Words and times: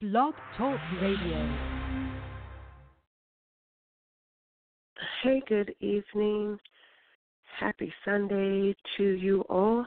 Blog 0.00 0.32
Talk 0.56 0.78
Radio. 1.02 1.58
Hey, 5.24 5.42
good 5.48 5.74
evening. 5.80 6.56
Happy 7.58 7.92
Sunday 8.04 8.76
to 8.96 9.02
you 9.02 9.40
all. 9.48 9.84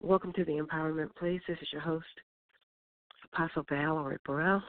Welcome 0.00 0.32
to 0.34 0.44
the 0.44 0.52
Empowerment 0.52 1.12
Place. 1.16 1.40
This 1.48 1.58
is 1.60 1.66
your 1.72 1.80
host, 1.80 2.06
Apostle 3.32 3.64
Valerie 3.68 4.18
Burrell. 4.24 4.62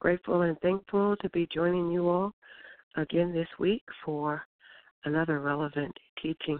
Grateful 0.00 0.42
and 0.42 0.58
thankful 0.58 1.14
to 1.20 1.30
be 1.30 1.46
joining 1.54 1.92
you 1.92 2.08
all 2.08 2.32
again 2.96 3.32
this 3.32 3.46
week 3.60 3.84
for 4.04 4.42
another 5.04 5.38
relevant 5.38 5.96
teaching. 6.20 6.58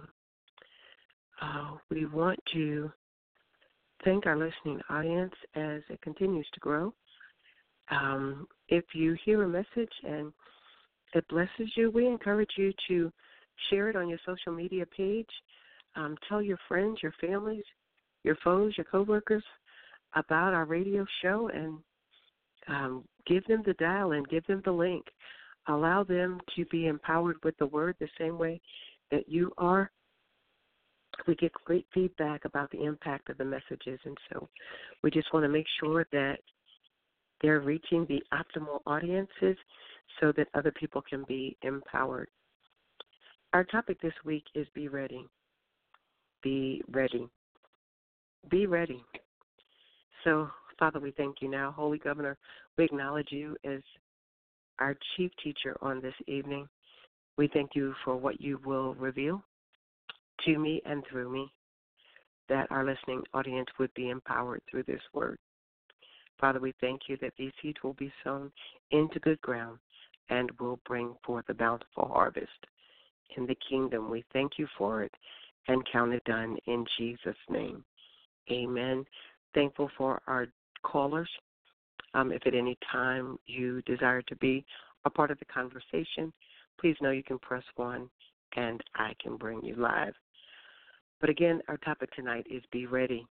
Uh, 1.43 1.73
we 1.91 2.07
want 2.07 2.39
to 2.53 2.89
thank 4.05 4.27
our 4.27 4.37
listening 4.37 4.81
audience 4.91 5.35
as 5.55 5.83
it 5.89 6.01
continues 6.03 6.47
to 6.55 6.61
grow. 6.61 6.93
Um, 7.91 8.47
if 8.69 8.85
you 8.95 9.17
hear 9.25 9.43
a 9.43 9.49
message 9.49 9.93
and 10.05 10.33
it 11.15 11.27
blesses 11.29 11.71
you, 11.77 11.91
we 11.91 12.07
encourage 12.07 12.51
you 12.57 12.73
to 12.89 13.11
share 13.71 13.89
it 13.89 13.97
on 13.97 14.09
your 14.09 14.19
social 14.27 14.53
media 14.53 14.85
page. 14.97 15.29
Um, 15.97 16.17
tell 16.29 16.43
your 16.43 16.59
friends, 16.69 16.99
your 17.03 17.15
families, 17.21 17.65
your 18.25 18.37
foes, 18.45 18.75
your 18.77 18.85
coworkers 18.85 19.45
about 20.15 20.55
our 20.55 20.65
radio 20.65 21.05
show 21.23 21.51
and 21.53 21.79
um, 22.69 23.05
give 23.27 23.45
them 23.47 23.63
the 23.65 23.75
dial 23.75 24.13
and 24.13 24.29
give 24.29 24.47
them 24.47 24.63
the 24.65 24.73
link. 24.73 25.05
Allow 25.67 26.05
them 26.05 26.41
to 26.57 26.65
be 26.67 26.87
empowered 26.87 27.37
with 27.43 27.57
the 27.59 27.67
word 27.67 27.97
the 27.99 28.09
same 28.19 28.39
way 28.39 28.61
that 29.11 29.29
you 29.29 29.53
are 29.59 29.91
we 31.27 31.35
get 31.35 31.53
great 31.65 31.87
feedback 31.93 32.45
about 32.45 32.71
the 32.71 32.85
impact 32.85 33.31
of 33.31 33.39
the 33.39 33.45
messages, 33.45 33.99
and 34.05 34.17
so 34.33 34.49
we 35.03 35.11
just 35.11 35.33
want 35.33 35.45
to 35.45 35.49
make 35.49 35.67
sure 35.81 36.07
that 36.13 36.39
they're 37.41 37.61
reaching 37.61 38.07
the 38.07 38.23
optimal 38.33 38.81
audiences 38.87 39.57
so 40.21 40.33
that 40.37 40.49
other 40.55 40.73
people 40.73 41.03
can 41.09 41.25
be 41.29 41.57
empowered. 41.63 42.29
Our 43.53 43.65
topic 43.65 44.01
this 44.01 44.13
week 44.25 44.45
is 44.55 44.67
be 44.75 44.89
ready. 44.89 45.27
Be 46.43 46.83
ready. 46.91 47.29
Be 48.51 48.67
ready. 48.67 49.05
So, 50.25 50.49
Father, 50.79 51.01
we 51.01 51.13
thank 51.13 51.37
you 51.41 51.49
now. 51.49 51.73
Holy 51.77 51.99
Governor, 51.99 52.37
we 52.77 52.85
acknowledge 52.85 53.29
you 53.31 53.57
as 53.65 53.81
our 54.79 54.97
chief 55.17 55.31
teacher 55.43 55.77
on 55.81 56.01
this 56.01 56.15
evening. 56.27 56.69
We 57.37 57.49
thank 57.49 57.71
you 57.75 57.95
for 58.05 58.17
what 58.17 58.41
you 58.41 58.61
will 58.65 58.95
reveal 58.95 59.43
to 60.45 60.59
me 60.59 60.83
and 60.85 61.03
through 61.11 61.31
me, 61.31 61.51
that 62.49 62.67
our 62.71 62.85
listening 62.85 63.23
audience 63.35 63.69
would 63.79 63.93
be 63.95 64.11
empowered 64.11 64.63
through 64.71 64.85
this 64.85 65.03
word. 65.13 65.39
Father, 66.41 66.61
we 66.61 66.73
thank 66.81 67.03
you 67.09 67.17
that 67.21 67.33
these 67.37 67.53
seeds 67.61 67.79
will 67.83 67.95
be 67.95 68.13
sown 68.23 68.51
into 68.91 69.19
good 69.21 69.41
ground 69.41 69.79
and 70.31 70.51
will 70.61 70.79
bring 70.87 71.15
forth 71.25 71.45
a 71.49 71.55
bountiful 71.55 72.07
harvest. 72.07 72.49
In 73.37 73.47
the 73.47 73.57
kingdom, 73.69 74.11
we 74.11 74.25
thank 74.33 74.53
you 74.57 74.67
for 74.77 75.03
it 75.03 75.13
and 75.67 75.87
count 75.93 76.15
it 76.15 76.25
done 76.25 76.57
in 76.67 76.85
Jesus' 76.97 77.37
name. 77.51 77.85
Amen. 78.51 79.05
Thankful 79.55 79.91
for 79.99 80.23
our 80.27 80.47
callers. 80.83 81.29
Um, 82.15 82.33
if 82.33 82.47
at 82.47 82.55
any 82.55 82.79
time 82.91 83.39
you 83.47 83.83
desire 83.83 84.23
to 84.23 84.37
be 84.37 84.65
a 85.05 85.11
part 85.11 85.31
of 85.31 85.39
the 85.39 85.45
conversation, 85.45 86.33
please 86.81 86.97
know 87.01 87.11
you 87.11 87.23
can 87.23 87.39
press 87.39 87.65
one 87.77 88.09
and 88.57 88.83
I 88.95 89.13
can 89.23 89.37
bring 89.37 89.63
you 89.63 89.75
live. 89.77 90.15
But 91.21 91.31
again, 91.31 91.63
our 91.69 91.77
topic 91.79 92.11
tonight 92.13 92.47
is 92.49 92.63
be 92.71 92.87
ready. 92.87 93.27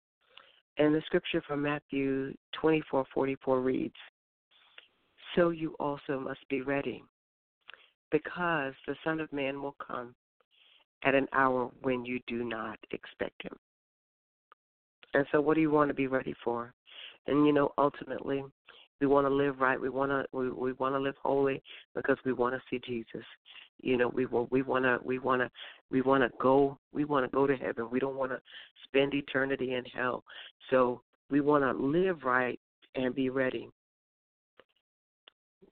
And 0.79 0.95
the 0.95 1.03
scripture 1.07 1.43
from 1.43 1.63
Matthew 1.63 2.35
24:44 2.53 3.61
reads, 3.61 3.97
"So 5.35 5.51
you 5.51 5.75
also 5.79 6.19
must 6.19 6.47
be 6.49 6.63
ready, 6.63 7.05
because 8.11 8.75
the 8.87 8.97
Son 9.05 9.21
of 9.21 9.33
Man 9.33 9.63
will 9.63 9.73
come 9.73 10.15
at 11.03 11.15
an 11.15 11.29
hour 11.33 11.67
when 11.83 12.05
you 12.05 12.21
do 12.27 12.45
not 12.45 12.79
expect 12.91 13.43
him." 13.43 13.59
And 15.15 15.27
so 15.31 15.41
what 15.41 15.55
do 15.55 15.61
you 15.61 15.71
want 15.71 15.89
to 15.89 15.95
be 15.95 16.07
ready 16.07 16.33
for? 16.35 16.73
And 17.27 17.47
you 17.47 17.53
know, 17.53 17.75
ultimately, 17.77 18.45
we 19.03 19.09
want 19.09 19.27
to 19.27 19.35
live 19.35 19.59
right. 19.59 19.81
We 19.81 19.89
want 19.89 20.13
to 20.13 20.25
we, 20.31 20.49
we 20.51 20.73
want 20.75 20.95
to 20.95 21.01
live 21.01 21.17
holy 21.21 21.61
because 21.93 22.17
we 22.25 22.33
want 22.33 22.55
to 22.55 22.61
see 22.71 22.81
Jesus. 22.87 23.27
You 23.81 23.97
know, 23.97 24.07
we 24.07 24.27
we 24.27 24.63
want 24.63 24.85
to 24.85 25.01
we 25.05 25.19
want 25.19 25.43
to 25.43 25.51
we 25.91 26.03
want 26.03 26.23
to 26.23 26.31
go 26.41 26.79
we 26.93 27.05
want 27.05 27.25
to 27.27 27.35
go 27.35 27.45
to 27.45 27.57
heaven. 27.57 27.89
We 27.91 27.99
don't 27.99 28.15
want 28.15 28.31
to 28.31 28.41
spend 28.85 29.13
eternity 29.13 29.75
in 29.75 29.83
hell. 29.87 30.23
So 30.71 31.01
we 31.33 31.41
want 31.41 31.65
to 31.65 31.85
live 31.85 32.23
right 32.23 32.61
and 32.95 33.13
be 33.13 33.29
ready. 33.29 33.69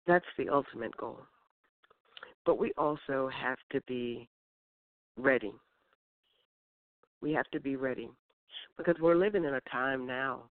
That's 0.08 0.24
the 0.36 0.48
ultimate 0.48 0.97
goal. 0.97 1.20
But 2.44 2.58
we 2.58 2.72
also 2.76 3.30
have 3.32 3.58
to 3.70 3.80
be 3.86 4.28
ready. 5.16 5.52
We 7.22 7.32
have 7.34 7.48
to 7.52 7.60
be 7.60 7.76
ready 7.76 8.08
because 8.76 8.97
we're 9.00 9.14
living 9.14 9.44
in 9.44 9.54
a 9.54 9.60
time 9.70 10.04
now 10.04 10.42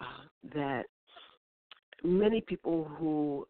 uh, 0.00 0.28
that 0.54 0.84
many 2.04 2.40
people 2.40 2.84
who 2.84 3.46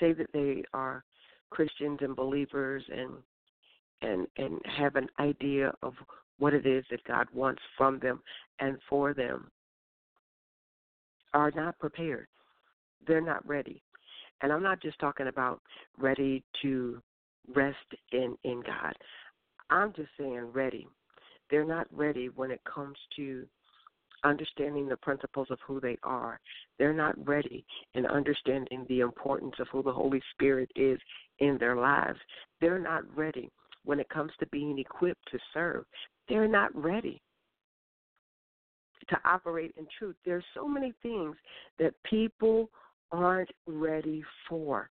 say 0.00 0.12
that 0.12 0.32
they 0.32 0.62
are 0.72 1.04
Christians 1.50 1.98
and 2.00 2.14
believers 2.14 2.82
and 2.94 3.10
and 4.02 4.26
and 4.36 4.60
have 4.64 4.96
an 4.96 5.08
idea 5.20 5.72
of 5.82 5.94
what 6.38 6.52
it 6.52 6.66
is 6.66 6.84
that 6.90 7.02
God 7.04 7.26
wants 7.32 7.62
from 7.78 7.98
them 7.98 8.20
and 8.60 8.78
for 8.88 9.14
them 9.14 9.50
are 11.32 11.50
not 11.54 11.78
prepared. 11.78 12.28
They're 13.06 13.20
not 13.20 13.46
ready. 13.46 13.82
And 14.42 14.52
I'm 14.52 14.62
not 14.62 14.82
just 14.82 14.98
talking 14.98 15.28
about 15.28 15.60
ready 15.98 16.44
to 16.62 17.00
rest 17.54 17.76
in 18.12 18.36
in 18.44 18.62
God. 18.66 18.94
I'm 19.70 19.92
just 19.94 20.10
saying 20.18 20.50
ready. 20.52 20.86
They're 21.50 21.64
not 21.64 21.86
ready 21.90 22.28
when 22.28 22.50
it 22.50 22.60
comes 22.64 22.96
to 23.16 23.46
understanding 24.26 24.88
the 24.88 24.96
principles 24.96 25.48
of 25.50 25.58
who 25.66 25.80
they 25.80 25.96
are. 26.02 26.40
They're 26.78 26.92
not 26.92 27.14
ready 27.26 27.64
in 27.94 28.06
understanding 28.06 28.84
the 28.88 29.00
importance 29.00 29.54
of 29.58 29.68
who 29.72 29.82
the 29.82 29.92
Holy 29.92 30.20
Spirit 30.32 30.70
is 30.76 30.98
in 31.38 31.56
their 31.58 31.76
lives. 31.76 32.18
They're 32.60 32.78
not 32.78 33.04
ready 33.16 33.50
when 33.84 34.00
it 34.00 34.08
comes 34.08 34.32
to 34.40 34.46
being 34.46 34.78
equipped 34.78 35.30
to 35.30 35.38
serve. 35.54 35.84
They're 36.28 36.48
not 36.48 36.74
ready 36.74 37.22
to 39.08 39.16
operate 39.24 39.72
in 39.76 39.86
truth. 39.98 40.16
There's 40.24 40.44
so 40.54 40.66
many 40.66 40.92
things 41.02 41.36
that 41.78 41.94
people 42.04 42.70
aren't 43.12 43.50
ready 43.66 44.24
for. 44.48 44.90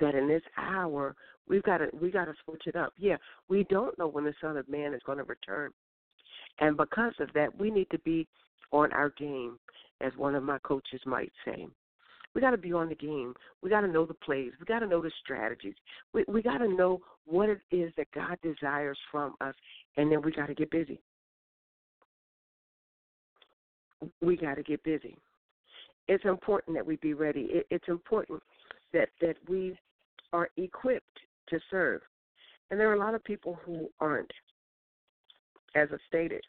That 0.00 0.14
in 0.14 0.26
this 0.26 0.42
hour 0.56 1.14
we've 1.48 1.62
got 1.62 1.78
to 1.78 1.88
we 2.00 2.10
got 2.10 2.24
to 2.24 2.34
switch 2.44 2.62
it 2.66 2.76
up. 2.76 2.92
Yeah, 2.96 3.16
we 3.48 3.64
don't 3.64 3.96
know 3.98 4.08
when 4.08 4.24
the 4.24 4.34
Son 4.40 4.56
of 4.56 4.68
Man 4.68 4.94
is 4.94 5.02
going 5.04 5.18
to 5.18 5.24
return, 5.24 5.70
and 6.60 6.76
because 6.76 7.14
of 7.20 7.28
that, 7.34 7.58
we 7.58 7.70
need 7.70 7.88
to 7.90 7.98
be 8.00 8.26
on 8.72 8.92
our 8.92 9.10
game, 9.10 9.58
as 10.00 10.12
one 10.16 10.34
of 10.34 10.42
my 10.42 10.58
coaches 10.58 11.00
might 11.06 11.32
say. 11.44 11.66
We 12.34 12.40
got 12.40 12.52
to 12.52 12.58
be 12.58 12.72
on 12.72 12.88
the 12.88 12.94
game. 12.94 13.34
We 13.62 13.68
got 13.68 13.82
to 13.82 13.88
know 13.88 14.06
the 14.06 14.14
plays. 14.14 14.52
We 14.58 14.64
got 14.64 14.78
to 14.78 14.86
know 14.86 15.02
the 15.02 15.10
strategies. 15.22 15.74
We 16.14 16.24
we 16.28 16.42
got 16.42 16.58
to 16.58 16.68
know 16.68 17.00
what 17.26 17.48
it 17.48 17.60
is 17.70 17.92
that 17.96 18.10
God 18.14 18.38
desires 18.42 18.98
from 19.10 19.34
us, 19.40 19.54
and 19.96 20.10
then 20.10 20.22
we 20.22 20.32
got 20.32 20.46
to 20.46 20.54
get 20.54 20.70
busy. 20.70 21.00
We 24.20 24.36
got 24.36 24.54
to 24.54 24.62
get 24.62 24.82
busy. 24.82 25.16
It's 26.08 26.24
important 26.24 26.76
that 26.76 26.86
we 26.86 26.96
be 26.96 27.14
ready. 27.14 27.48
It, 27.50 27.66
it's 27.70 27.88
important 27.88 28.42
that 28.92 29.10
that 29.20 29.36
we 29.48 29.76
are 30.32 30.48
equipped 30.56 31.18
to 31.50 31.60
serve. 31.70 32.00
And 32.70 32.80
there 32.80 32.88
are 32.88 32.94
a 32.94 32.98
lot 32.98 33.14
of 33.14 33.22
people 33.24 33.58
who 33.64 33.90
aren't 34.00 34.32
as 35.74 35.88
I 35.92 35.96
stated. 36.08 36.42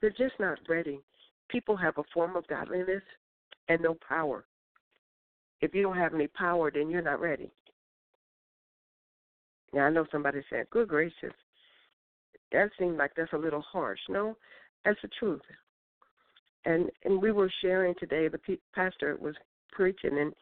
They're 0.00 0.10
just 0.10 0.38
not 0.38 0.58
ready. 0.68 1.00
People 1.48 1.76
have 1.76 1.98
a 1.98 2.02
form 2.12 2.36
of 2.36 2.46
godliness 2.46 3.02
and 3.68 3.80
no 3.80 3.96
power. 4.06 4.44
If 5.60 5.74
you 5.74 5.82
don't 5.82 5.96
have 5.96 6.14
any 6.14 6.26
power, 6.26 6.70
then 6.70 6.90
you're 6.90 7.02
not 7.02 7.20
ready. 7.20 7.50
Now, 9.72 9.86
I 9.86 9.90
know 9.90 10.06
somebody 10.12 10.42
said, 10.50 10.70
Good 10.70 10.88
gracious, 10.88 11.32
that 12.52 12.70
seems 12.78 12.98
like 12.98 13.12
that's 13.16 13.32
a 13.32 13.38
little 13.38 13.62
harsh. 13.62 13.98
No, 14.08 14.36
that's 14.84 15.00
the 15.02 15.08
truth. 15.18 15.40
And 16.64 16.88
and 17.04 17.20
we 17.20 17.32
were 17.32 17.50
sharing 17.60 17.94
today, 17.98 18.28
the 18.28 18.58
pastor 18.74 19.16
was 19.20 19.34
preaching, 19.72 20.18
and 20.18 20.32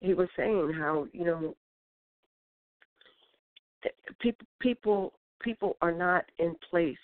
he 0.00 0.14
was 0.14 0.28
saying 0.36 0.72
how, 0.78 1.06
you 1.12 1.24
know, 1.24 1.56
people 4.20 4.46
people 4.60 5.12
people 5.40 5.76
are 5.82 5.92
not 5.92 6.24
in 6.38 6.54
place 6.70 6.96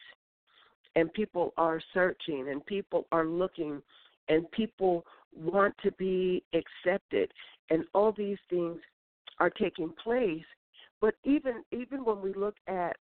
and 0.97 1.13
people 1.13 1.53
are 1.57 1.81
searching 1.95 2.49
and 2.51 2.65
people 2.67 3.07
are 3.13 3.27
looking 3.27 3.83
and 4.29 4.51
people 4.53 5.05
want 5.35 5.75
to 5.83 5.91
be 5.93 6.43
accepted. 6.55 7.31
And 7.71 7.85
all 7.95 8.13
these 8.13 8.39
things 8.51 8.79
are 9.39 9.51
taking 9.51 9.93
place. 10.03 10.45
But 11.01 11.15
even 11.25 11.65
even 11.73 12.05
when 12.05 12.21
we 12.21 12.33
look 12.35 12.57
at 12.69 12.97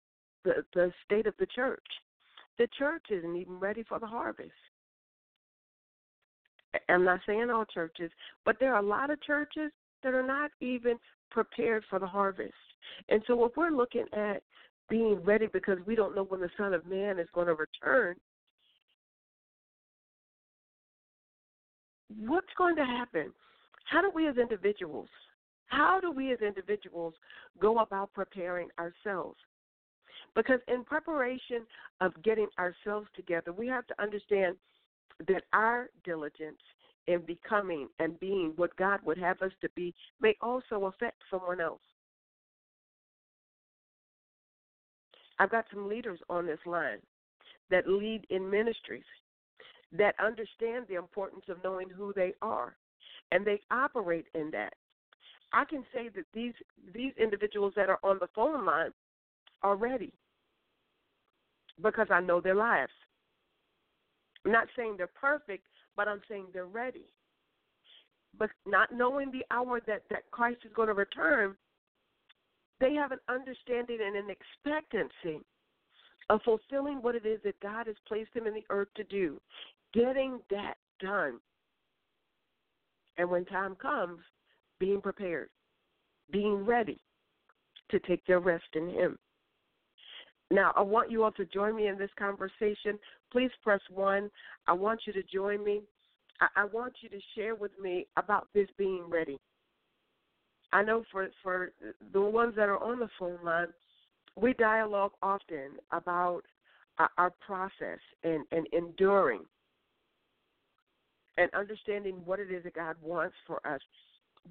the 0.43 0.63
the 0.73 0.91
state 1.05 1.27
of 1.27 1.33
the 1.39 1.47
church 1.47 1.83
the 2.59 2.67
church 2.77 3.05
isn't 3.09 3.35
even 3.37 3.57
ready 3.57 3.83
for 3.83 3.99
the 3.99 4.05
harvest. 4.05 4.51
I'm 6.87 7.05
not 7.05 7.21
saying 7.25 7.49
all 7.49 7.65
churches, 7.65 8.11
but 8.45 8.57
there 8.59 8.75
are 8.75 8.81
a 8.81 8.85
lot 8.85 9.09
of 9.09 9.21
churches 9.23 9.71
that 10.03 10.13
are 10.13 10.27
not 10.27 10.51
even 10.59 10.97
prepared 11.31 11.83
for 11.89 11.97
the 11.97 12.05
harvest. 12.05 12.53
And 13.07 13.23
so 13.25 13.43
if 13.45 13.53
we're 13.55 13.71
looking 13.71 14.05
at 14.13 14.43
being 14.89 15.15
ready 15.23 15.47
because 15.47 15.77
we 15.85 15.95
don't 15.95 16.15
know 16.15 16.23
when 16.23 16.41
the 16.41 16.49
Son 16.57 16.73
of 16.73 16.85
Man 16.85 17.19
is 17.19 17.27
going 17.33 17.47
to 17.47 17.55
return, 17.55 18.15
what's 22.25 22.47
going 22.57 22.75
to 22.75 22.85
happen? 22.85 23.31
How 23.85 24.01
do 24.01 24.11
we 24.13 24.27
as 24.27 24.37
individuals, 24.37 25.09
how 25.67 25.99
do 25.99 26.11
we 26.11 26.31
as 26.31 26.39
individuals 26.41 27.13
go 27.61 27.79
about 27.79 28.13
preparing 28.13 28.67
ourselves? 28.79 29.37
Because 30.35 30.59
in 30.67 30.83
preparation 30.83 31.65
of 32.01 32.11
getting 32.23 32.47
ourselves 32.59 33.07
together, 33.15 33.51
we 33.51 33.67
have 33.67 33.87
to 33.87 34.01
understand 34.01 34.55
that 35.27 35.43
our 35.53 35.89
diligence 36.03 36.59
in 37.07 37.21
becoming 37.21 37.87
and 37.99 38.19
being 38.19 38.53
what 38.55 38.75
God 38.75 38.99
would 39.03 39.17
have 39.17 39.41
us 39.41 39.51
to 39.61 39.69
be 39.75 39.93
may 40.21 40.35
also 40.41 40.85
affect 40.85 41.17
someone 41.29 41.59
else. 41.59 41.81
I've 45.39 45.51
got 45.51 45.65
some 45.73 45.87
leaders 45.87 46.19
on 46.29 46.45
this 46.45 46.59
line 46.65 46.99
that 47.69 47.87
lead 47.87 48.25
in 48.29 48.49
ministries 48.49 49.03
that 49.91 50.15
understand 50.23 50.85
the 50.87 50.95
importance 50.95 51.45
of 51.49 51.63
knowing 51.63 51.89
who 51.89 52.13
they 52.15 52.33
are 52.41 52.75
and 53.31 53.45
they 53.45 53.59
operate 53.71 54.25
in 54.35 54.51
that. 54.51 54.73
I 55.51 55.65
can 55.65 55.83
say 55.93 56.09
that 56.15 56.25
these 56.33 56.53
these 56.93 57.13
individuals 57.17 57.73
that 57.75 57.89
are 57.89 57.99
on 58.03 58.17
the 58.19 58.27
phone 58.35 58.65
line 58.65 58.91
are 59.63 59.75
ready 59.75 60.13
because 61.81 62.07
I 62.11 62.21
know 62.21 62.39
their 62.39 62.55
lives. 62.55 62.91
I'm 64.45 64.51
not 64.51 64.67
saying 64.75 64.95
they're 64.97 65.07
perfect, 65.07 65.65
but 65.95 66.07
I'm 66.07 66.21
saying 66.29 66.47
they're 66.53 66.65
ready. 66.65 67.05
But 68.37 68.49
not 68.65 68.93
knowing 68.93 69.31
the 69.31 69.43
hour 69.51 69.81
that, 69.87 70.03
that 70.09 70.29
Christ 70.31 70.59
is 70.65 70.71
going 70.75 70.87
to 70.87 70.93
return, 70.93 71.55
they 72.79 72.93
have 72.93 73.11
an 73.11 73.19
understanding 73.27 73.99
and 74.05 74.15
an 74.15 74.29
expectancy 74.29 75.43
of 76.29 76.41
fulfilling 76.43 77.01
what 77.01 77.15
it 77.15 77.25
is 77.25 77.39
that 77.43 77.59
God 77.59 77.87
has 77.87 77.95
placed 78.07 78.33
them 78.33 78.47
in 78.47 78.53
the 78.53 78.65
earth 78.69 78.89
to 78.95 79.03
do, 79.05 79.39
getting 79.93 80.39
that 80.49 80.75
done. 80.99 81.39
And 83.17 83.29
when 83.29 83.45
time 83.45 83.75
comes, 83.75 84.19
being 84.79 85.01
prepared, 85.01 85.49
being 86.31 86.65
ready 86.65 86.99
to 87.91 87.99
take 87.99 88.25
their 88.25 88.39
rest 88.39 88.65
in 88.75 88.89
Him. 88.89 89.17
Now, 90.51 90.71
I 90.75 90.81
want 90.81 91.11
you 91.11 91.23
all 91.23 91.31
to 91.33 91.45
join 91.45 91.75
me 91.75 91.87
in 91.87 91.97
this 91.97 92.09
conversation. 92.17 92.97
Please 93.31 93.51
press 93.63 93.81
one. 93.91 94.29
I 94.67 94.73
want 94.73 95.01
you 95.05 95.13
to 95.13 95.23
join 95.23 95.63
me. 95.63 95.81
I, 96.41 96.47
I 96.61 96.65
want 96.65 96.93
you 97.01 97.09
to 97.09 97.19
share 97.35 97.55
with 97.55 97.71
me 97.79 98.07
about 98.17 98.47
this 98.53 98.67
being 98.77 99.03
ready. 99.07 99.37
I 100.71 100.83
know 100.83 101.03
for 101.11 101.27
for 101.41 101.71
the 102.13 102.21
ones 102.21 102.53
that 102.55 102.69
are 102.69 102.81
on 102.81 102.99
the 102.99 103.09
phone 103.17 103.39
line, 103.43 103.67
we 104.35 104.53
dialogue 104.53 105.11
often 105.21 105.71
about 105.91 106.43
our, 107.17 107.31
process 107.45 107.99
and, 108.23 108.45
and 108.51 108.67
enduring 108.73 109.41
and 111.37 111.49
understanding 111.53 112.15
what 112.25 112.39
it 112.39 112.51
is 112.51 112.63
that 112.63 112.75
God 112.75 112.97
wants 113.01 113.35
for 113.47 113.65
us. 113.65 113.79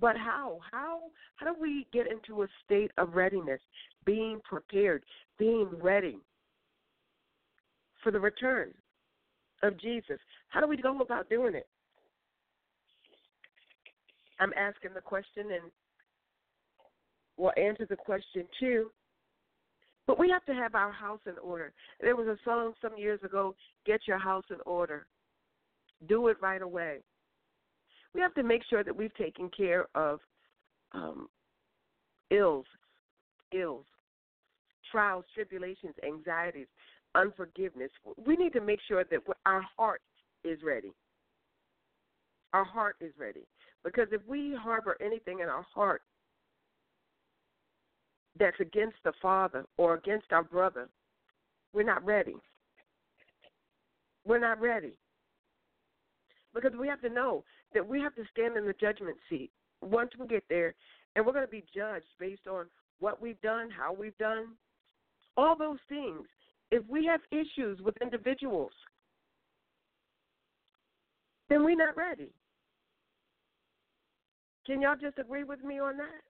But 0.01 0.17
how? 0.17 0.61
How 0.71 1.01
how 1.37 1.53
do 1.53 1.61
we 1.61 1.87
get 1.93 2.07
into 2.11 2.43
a 2.43 2.47
state 2.65 2.91
of 2.99 3.15
readiness, 3.15 3.61
being 4.05 4.41
prepared, 4.49 5.03
being 5.39 5.69
ready 5.83 6.19
for 8.03 8.11
the 8.11 8.21
return 8.21 8.73
of 9.63 9.79
Jesus? 9.81 10.19
How 10.49 10.61
do 10.61 10.67
we 10.67 10.77
go 10.77 11.01
about 11.01 11.29
doing 11.29 11.55
it? 11.55 11.67
I'm 14.41 14.53
asking 14.57 14.91
the 14.95 15.01
question 15.01 15.47
and 15.53 15.71
will 17.39 17.53
answer 17.57 17.87
the 17.89 17.97
question 17.97 18.45
too. 18.59 18.91
But 20.07 20.19
we 20.19 20.31
have 20.31 20.45
to 20.47 20.55
have 20.55 20.75
our 20.75 20.91
house 20.91 21.21
in 21.27 21.35
order. 21.43 21.73
There 22.01 22.17
was 22.17 22.27
a 22.27 22.39
song 22.45 22.73
some 22.81 22.97
years 22.97 23.21
ago, 23.23 23.55
Get 23.87 24.01
Your 24.07 24.19
House 24.19 24.45
in 24.51 24.57
Order. 24.65 25.07
Do 26.09 26.29
it 26.29 26.39
right 26.41 26.63
away. 26.63 26.99
We 28.15 28.21
have 28.21 28.35
to 28.35 28.43
make 28.43 28.63
sure 28.69 28.83
that 28.83 28.97
we've 28.97 29.15
taken 29.15 29.51
care 29.55 29.87
of 29.95 30.21
um, 30.93 31.29
ills, 32.31 32.65
ills, 33.53 33.85
trials, 34.91 35.25
tribulations, 35.35 35.95
anxieties, 36.07 36.69
unforgiveness. 37.15 37.91
We 38.27 38.37
need 38.37 38.55
to 38.55 38.61
make 38.63 38.81
sure 38.89 39.05
that 39.05 39.21
our 39.45 39.63
heart 39.77 40.01
is 40.43 40.59
ready. 40.65 40.93
Our 42.55 42.65
heart 42.65 42.97
is 43.01 43.13
ready. 43.19 43.47
Because 43.85 44.09
if 44.11 44.23
we 44.27 44.57
harbor 44.59 44.97
anything 45.05 45.41
in 45.41 45.49
our 45.49 45.67
heart 45.75 46.03
that's 48.39 48.61
against 48.61 48.97
the 49.05 49.13
Father 49.21 49.65
or 49.77 49.95
against 49.95 50.33
our 50.33 50.43
brother, 50.43 50.89
we're 51.73 51.83
not 51.83 52.05
ready. 52.05 52.37
We're 54.27 54.39
not 54.39 54.61
ready. 54.61 54.99
Because 56.55 56.73
we 56.79 56.89
have 56.89 57.01
to 57.03 57.09
know 57.09 57.45
that 57.75 57.87
we 57.87 58.01
have 58.01 58.15
to 58.15 58.23
stand 58.33 58.57
in 58.57 58.67
the 58.67 58.75
judgment 58.81 59.17
seat 59.29 59.51
once 59.83 60.11
we 60.19 60.27
get 60.27 60.45
there, 60.49 60.75
and 61.15 61.25
we're 61.25 61.33
going 61.33 61.45
to 61.45 61.51
be 61.51 61.65
judged 61.75 62.07
based 62.19 62.47
on 62.47 62.67
what 63.01 63.21
we've 63.21 63.41
done, 63.43 63.71
how 63.71 63.93
we've 63.93 64.17
done, 64.19 64.49
all 65.37 65.57
those 65.57 65.79
things. 65.89 66.27
If 66.71 66.83
we 66.89 67.07
have 67.07 67.21
issues 67.31 67.81
with 67.81 67.97
individuals, 68.03 68.73
then 71.49 71.65
we're 71.65 71.77
not 71.77 71.97
ready. 71.97 72.29
Can 74.67 74.83
y'all 74.83 74.97
just 75.01 75.19
agree 75.19 75.45
with 75.45 75.63
me 75.65 75.79
on 75.79 75.97
that? 75.97 76.28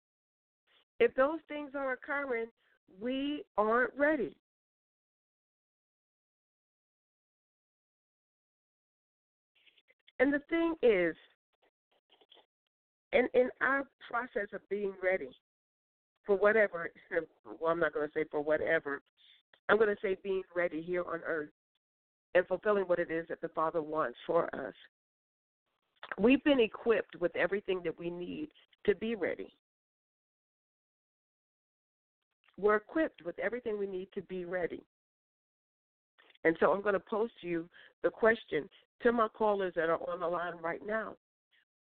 If 0.98 1.14
those 1.14 1.40
things 1.48 1.72
are 1.74 1.92
occurring, 1.92 2.46
we 3.00 3.44
aren't 3.58 3.92
ready. 3.96 4.34
And 10.18 10.32
the 10.32 10.40
thing 10.48 10.74
is, 10.82 11.14
in 13.12 13.28
in 13.34 13.50
our 13.60 13.84
process 14.08 14.48
of 14.54 14.66
being 14.70 14.94
ready 15.02 15.28
for 16.24 16.36
whatever, 16.36 16.90
well, 17.60 17.72
I'm 17.72 17.80
not 17.80 17.92
going 17.92 18.08
to 18.08 18.12
say 18.14 18.24
for 18.30 18.40
whatever, 18.40 19.02
I'm 19.68 19.76
going 19.76 19.94
to 19.94 20.00
say 20.00 20.16
being 20.22 20.42
ready 20.54 20.80
here 20.80 21.04
on 21.04 21.20
earth 21.26 21.50
and 22.34 22.46
fulfilling 22.46 22.84
what 22.84 22.98
it 22.98 23.10
is 23.10 23.26
that 23.28 23.40
the 23.40 23.48
Father 23.48 23.82
wants 23.82 24.18
for 24.26 24.54
us. 24.54 24.74
We've 26.18 26.42
been 26.44 26.60
equipped 26.60 27.16
with 27.20 27.34
everything 27.36 27.82
that 27.84 27.98
we 27.98 28.10
need 28.10 28.48
to 28.84 28.94
be 28.94 29.14
ready. 29.14 29.52
We're 32.58 32.76
equipped 32.76 33.22
with 33.24 33.38
everything 33.38 33.78
we 33.78 33.86
need 33.86 34.08
to 34.14 34.22
be 34.22 34.44
ready. 34.44 34.82
And 36.44 36.56
so 36.60 36.72
I'm 36.72 36.82
going 36.82 36.94
to 36.94 37.00
post 37.00 37.34
you 37.40 37.68
the 38.02 38.10
question 38.10 38.68
to 39.02 39.12
my 39.12 39.28
callers 39.28 39.74
that 39.76 39.88
are 39.88 39.98
on 40.10 40.20
the 40.20 40.26
line 40.26 40.54
right 40.62 40.80
now. 40.86 41.14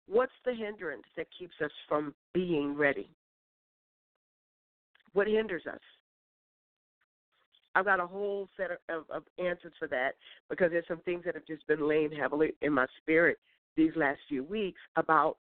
What's 0.08 0.32
the 0.46 0.54
hindrance 0.54 1.04
that 1.18 1.28
keeps 1.38 1.56
us 1.64 1.72
from 1.88 2.14
being 2.34 2.76
ready? 2.76 3.10
What 5.14 5.28
hinders 5.28 5.64
us? 5.72 5.80
I've 7.76 7.86
got 7.86 8.00
a 8.00 8.08
whole 8.08 8.50
set 8.58 8.72
of, 8.90 9.04
of, 9.10 9.24
answers 9.40 9.72
for 9.80 9.88
that 9.88 10.12
because 10.50 10.72
there's 10.72 10.88
some 10.88 11.02
things 11.06 11.24
that 11.26 11.36
have 11.36 11.46
just 11.46 11.66
been 11.68 11.88
laying 11.88 12.12
heavily 12.12 12.52
in 12.62 12.74
my 12.74 12.86
spirit 13.02 13.38
these 13.78 13.92
last 13.96 14.20
few 14.28 14.44
weeks 14.44 14.80
about 14.98 15.38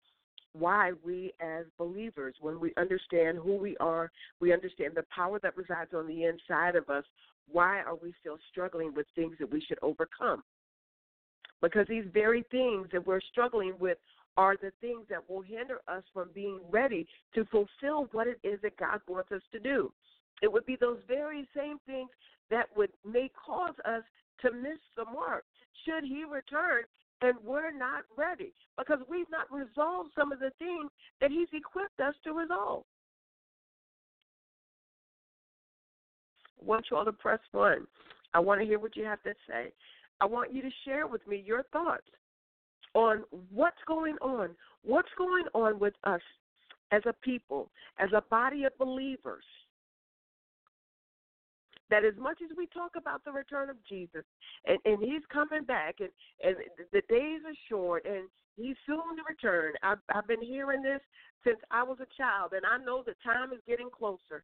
why 0.59 0.91
we 1.03 1.33
as 1.39 1.65
believers, 1.77 2.35
when 2.41 2.59
we 2.59 2.73
understand 2.77 3.37
who 3.37 3.55
we 3.55 3.77
are, 3.77 4.11
we 4.39 4.53
understand 4.53 4.93
the 4.95 5.05
power 5.13 5.39
that 5.39 5.57
resides 5.57 5.93
on 5.93 6.07
the 6.07 6.25
inside 6.25 6.75
of 6.75 6.89
us, 6.89 7.03
why 7.49 7.81
are 7.81 7.95
we 7.95 8.13
still 8.19 8.37
struggling 8.51 8.93
with 8.93 9.07
things 9.15 9.35
that 9.39 9.51
we 9.51 9.61
should 9.61 9.79
overcome? 9.81 10.43
Because 11.61 11.87
these 11.87 12.05
very 12.13 12.43
things 12.51 12.87
that 12.91 13.05
we're 13.05 13.21
struggling 13.31 13.73
with 13.79 13.97
are 14.35 14.55
the 14.55 14.71
things 14.81 15.05
that 15.09 15.27
will 15.29 15.41
hinder 15.41 15.79
us 15.87 16.03
from 16.13 16.29
being 16.33 16.59
ready 16.69 17.07
to 17.33 17.45
fulfill 17.45 18.07
what 18.11 18.27
it 18.27 18.39
is 18.43 18.59
that 18.61 18.77
God 18.77 18.99
wants 19.07 19.31
us 19.31 19.41
to 19.51 19.59
do. 19.59 19.91
It 20.41 20.51
would 20.51 20.65
be 20.65 20.77
those 20.79 20.99
very 21.07 21.47
same 21.55 21.77
things 21.87 22.09
that 22.51 22.67
would 22.75 22.91
may 23.03 23.31
cause 23.45 23.73
us 23.85 24.03
to 24.41 24.51
miss 24.51 24.77
the 24.95 25.05
mark 25.05 25.43
should 25.85 26.03
he 26.03 26.23
return 26.23 26.83
and 27.21 27.35
we're 27.43 27.75
not 27.75 28.03
ready 28.17 28.53
because 28.77 28.99
we've 29.09 29.29
not 29.31 29.51
resolved 29.51 30.11
some 30.17 30.31
of 30.31 30.39
the 30.39 30.51
things 30.59 30.89
that 31.21 31.31
he's 31.31 31.47
equipped 31.53 31.99
us 31.99 32.13
to 32.23 32.33
resolve. 32.33 32.83
I 36.61 36.65
want 36.65 36.85
you 36.89 36.97
all 36.97 37.05
to 37.05 37.11
press 37.11 37.39
one. 37.51 37.87
I 38.33 38.39
want 38.39 38.61
to 38.61 38.67
hear 38.67 38.79
what 38.79 38.95
you 38.95 39.05
have 39.05 39.21
to 39.23 39.33
say. 39.47 39.71
I 40.21 40.25
want 40.25 40.53
you 40.53 40.61
to 40.61 40.69
share 40.85 41.07
with 41.07 41.25
me 41.27 41.43
your 41.45 41.63
thoughts 41.71 42.07
on 42.93 43.23
what's 43.53 43.77
going 43.87 44.15
on. 44.21 44.49
What's 44.83 45.09
going 45.17 45.45
on 45.53 45.79
with 45.79 45.93
us 46.03 46.21
as 46.91 47.01
a 47.05 47.13
people, 47.13 47.69
as 47.99 48.09
a 48.15 48.21
body 48.29 48.65
of 48.65 48.77
believers? 48.77 49.43
That 51.89 52.03
as 52.03 52.13
much 52.19 52.39
as 52.43 52.55
we 52.57 52.67
talk 52.67 52.91
about 52.97 53.23
the 53.23 53.31
return 53.31 53.69
of 53.69 53.77
Jesus 53.87 54.23
and, 54.65 54.77
and 54.85 55.01
he's 55.01 55.21
coming 55.31 55.63
back 55.63 55.95
and, 55.99 56.09
and 56.43 56.55
the 56.91 57.01
days 57.09 57.41
are 57.45 57.57
short 57.69 58.05
and 58.05 58.27
he's 58.55 58.75
soon 58.85 59.15
to 59.15 59.23
return. 59.27 59.73
I've, 59.83 59.99
I've 60.13 60.27
been 60.27 60.41
hearing 60.41 60.81
this 60.81 61.01
since 61.45 61.57
I 61.71 61.83
was 61.83 61.97
a 62.01 62.21
child 62.21 62.53
and 62.53 62.63
I 62.65 62.83
know 62.83 63.03
the 63.03 63.15
time 63.23 63.53
is 63.53 63.59
getting 63.67 63.89
closer. 63.89 64.43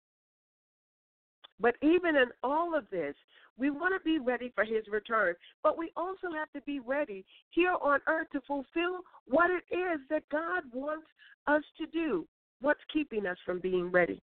But 1.60 1.76
even 1.82 2.16
in 2.16 2.28
all 2.44 2.76
of 2.76 2.90
this, 2.90 3.16
we 3.58 3.70
want 3.70 3.94
to 3.94 4.04
be 4.04 4.20
ready 4.20 4.52
for 4.56 4.64
his 4.64 4.84
return. 4.92 5.36
But 5.62 5.78
we 5.78 5.92
also 5.96 6.32
have 6.36 6.52
to 6.54 6.62
be 6.62 6.80
ready 6.80 7.24
here 7.52 7.76
on 7.82 8.00
earth 8.08 8.28
to 8.34 8.42
fulfill 8.48 9.02
what 9.28 9.52
it 9.52 9.64
is 9.74 10.00
that 10.10 10.28
God 10.30 10.64
wants 10.74 11.06
us 11.48 11.64
to 11.78 11.86
do. 11.88 12.26
What's 12.62 12.82
keeping 12.92 13.26
us 13.26 13.38
from 13.46 13.60
being 13.60 13.92
ready? 13.92 14.22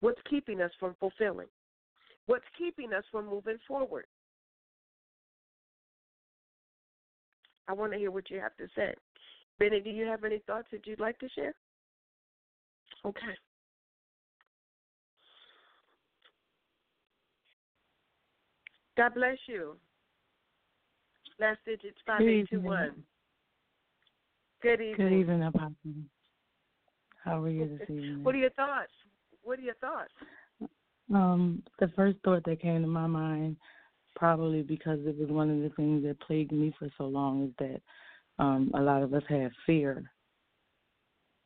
What's 0.00 0.20
keeping 0.28 0.60
us 0.60 0.70
from 0.78 0.94
fulfilling? 1.00 1.48
What's 2.30 2.44
keeping 2.56 2.92
us 2.92 3.02
from 3.10 3.28
moving 3.28 3.58
forward? 3.66 4.04
I 7.66 7.72
want 7.72 7.90
to 7.90 7.98
hear 7.98 8.12
what 8.12 8.30
you 8.30 8.38
have 8.38 8.56
to 8.58 8.68
say. 8.76 8.94
Benny, 9.58 9.80
do 9.80 9.90
you 9.90 10.06
have 10.06 10.22
any 10.22 10.38
thoughts 10.46 10.68
that 10.70 10.86
you'd 10.86 11.00
like 11.00 11.18
to 11.18 11.28
share? 11.30 11.54
Okay. 13.04 13.34
God 18.96 19.14
bless 19.14 19.38
you. 19.48 19.76
Last 21.40 21.58
digit's 21.66 21.98
five 22.06 22.20
eight 22.20 22.48
two 22.48 22.60
one. 22.60 23.02
Good 24.62 24.80
evening. 24.80 24.94
Good 24.96 25.12
evening, 25.12 25.42
Apostle. 25.42 25.74
How 27.24 27.42
are 27.42 27.48
you 27.48 27.76
this 27.76 27.90
evening? 27.90 28.22
what 28.22 28.36
are 28.36 28.38
your 28.38 28.50
thoughts? 28.50 28.92
What 29.42 29.58
are 29.58 29.62
your 29.62 29.74
thoughts? 29.74 30.12
Um, 31.12 31.62
the 31.78 31.88
first 31.96 32.18
thought 32.24 32.44
that 32.44 32.62
came 32.62 32.82
to 32.82 32.88
my 32.88 33.06
mind, 33.06 33.56
probably 34.14 34.62
because 34.62 35.00
it 35.04 35.18
was 35.18 35.28
one 35.28 35.50
of 35.50 35.62
the 35.62 35.74
things 35.76 36.04
that 36.04 36.20
plagued 36.20 36.52
me 36.52 36.72
for 36.78 36.88
so 36.96 37.04
long, 37.04 37.48
is 37.48 37.54
that 37.58 37.80
um, 38.38 38.70
a 38.74 38.80
lot 38.80 39.02
of 39.02 39.12
us 39.12 39.22
have 39.28 39.50
fear. 39.66 40.10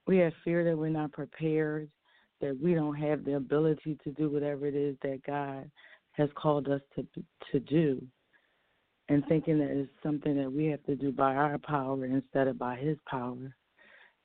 We 0.07 0.19
have 0.19 0.33
fear 0.45 0.65
that 0.65 0.77
we're 0.77 0.91
not 0.91 1.13
prepared, 1.13 1.89
that 2.41 2.59
we 2.63 2.75
don't 2.75 2.97
have 2.97 3.25
the 3.25 3.37
ability 3.37 3.99
to 4.05 4.11
do 4.13 4.29
whatever 4.29 4.67
it 4.67 4.75
is 4.75 4.97
that 5.03 5.23
God 5.27 5.71
has 6.13 6.29
called 6.35 6.69
us 6.69 6.81
to 6.95 7.07
to 7.53 7.61
do, 7.61 8.03
and 9.09 9.25
thinking 9.29 9.59
that 9.59 9.71
it's 9.71 9.91
something 10.03 10.37
that 10.37 10.53
we 10.53 10.67
have 10.67 10.83
to 10.85 10.95
do 10.95 11.11
by 11.11 11.35
our 11.35 11.59
power 11.59 12.05
instead 12.05 12.49
of 12.49 12.59
by 12.59 12.77
His 12.77 12.99
power, 13.07 13.55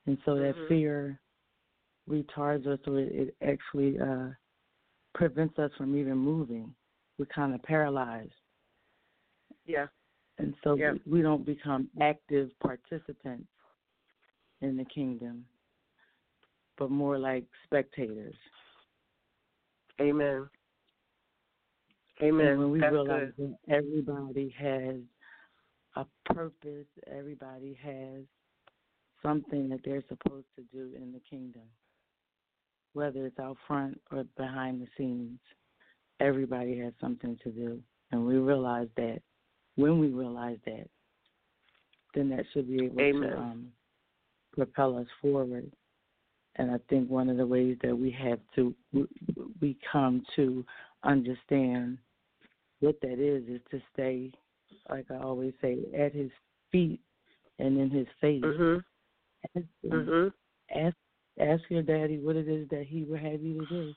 and 0.06 0.18
so 0.26 0.36
that 0.36 0.56
mm-hmm. 0.56 0.68
fear 0.68 1.20
retards 2.10 2.68
us, 2.68 2.80
or 2.88 3.00
it, 3.00 3.12
it 3.12 3.36
actually 3.42 3.98
uh, 4.00 4.30
prevents 5.20 5.60
us 5.60 5.70
from 5.78 5.98
even 5.98 6.18
moving. 6.18 6.74
We're 7.18 7.26
kind 7.26 7.54
of 7.54 7.62
paralyzed. 7.64 8.32
Yeah. 9.66 9.88
And 10.38 10.54
so 10.64 10.78
yeah. 10.78 10.94
we, 11.06 11.18
we 11.18 11.22
don't 11.22 11.46
become 11.46 11.90
active 12.02 12.50
participants 12.62 13.50
in 14.62 14.78
the 14.78 14.86
kingdom, 14.86 15.44
but 16.78 16.90
more 16.90 17.20
like 17.20 17.44
spectators. 17.66 18.34
Amen. 20.00 20.48
Amen. 22.24 22.48
And 22.48 22.60
when 22.60 22.72
we 22.72 22.80
That's 22.80 22.94
realize 22.94 23.32
good. 23.36 23.58
that 23.68 23.76
everybody 23.76 24.56
has 24.58 24.96
a 25.98 26.06
purpose, 26.34 26.88
everybody 27.14 27.78
has 27.84 28.24
something 29.22 29.68
that 29.68 29.82
they're 29.84 30.04
supposed 30.08 30.48
to 30.56 30.64
do 30.72 30.96
in 30.96 31.12
the 31.12 31.20
kingdom, 31.30 31.64
whether 32.94 33.26
it's 33.26 33.40
out 33.40 33.58
front 33.68 34.00
or 34.12 34.24
behind 34.38 34.82
the 34.82 34.88
scenes, 34.98 35.40
everybody 36.20 36.78
has 36.80 36.94
something 37.00 37.38
to 37.44 37.52
do. 37.52 37.80
And 38.12 38.26
we 38.26 38.38
realize 38.38 38.88
that 38.98 39.22
when 39.76 40.00
we 40.00 40.08
realize 40.08 40.58
that, 40.66 40.88
then 42.16 42.30
that 42.30 42.46
should 42.54 42.68
be 42.68 42.86
able 42.86 43.02
Amen. 43.02 43.30
to 43.30 43.38
um, 43.38 43.68
propel 44.54 44.98
us 44.98 45.08
forward. 45.22 45.72
And 46.56 46.72
I 46.72 46.78
think 46.90 47.10
one 47.10 47.30
of 47.30 47.38
the 47.38 47.46
ways 47.46 47.78
that 47.84 47.98
we 47.98 48.12
have 48.12 48.40
to 48.56 48.76
we 49.62 49.78
come 49.90 50.24
to 50.36 50.66
understand 51.04 52.00
what 52.80 53.00
that 53.02 53.20
is 53.20 53.44
is 53.48 53.62
to 53.72 53.82
stay, 53.94 54.32
like 54.90 55.06
I 55.12 55.20
always 55.20 55.54
say, 55.62 55.78
at 55.98 56.14
his 56.14 56.32
feet 56.72 57.00
and 57.60 57.78
in 57.78 57.90
his 57.90 58.08
face. 58.20 58.44
Mhm. 58.44 58.84
Mhm. 59.86 60.34
ask 60.72 60.98
ask 61.40 61.64
your 61.70 61.84
daddy 61.84 62.18
what 62.18 62.36
it 62.36 62.48
is 62.48 62.68
that 62.70 62.86
he 62.88 63.04
would 63.04 63.22
have 63.22 63.42
you 63.42 63.60
to 63.60 63.66
do. 63.66 63.96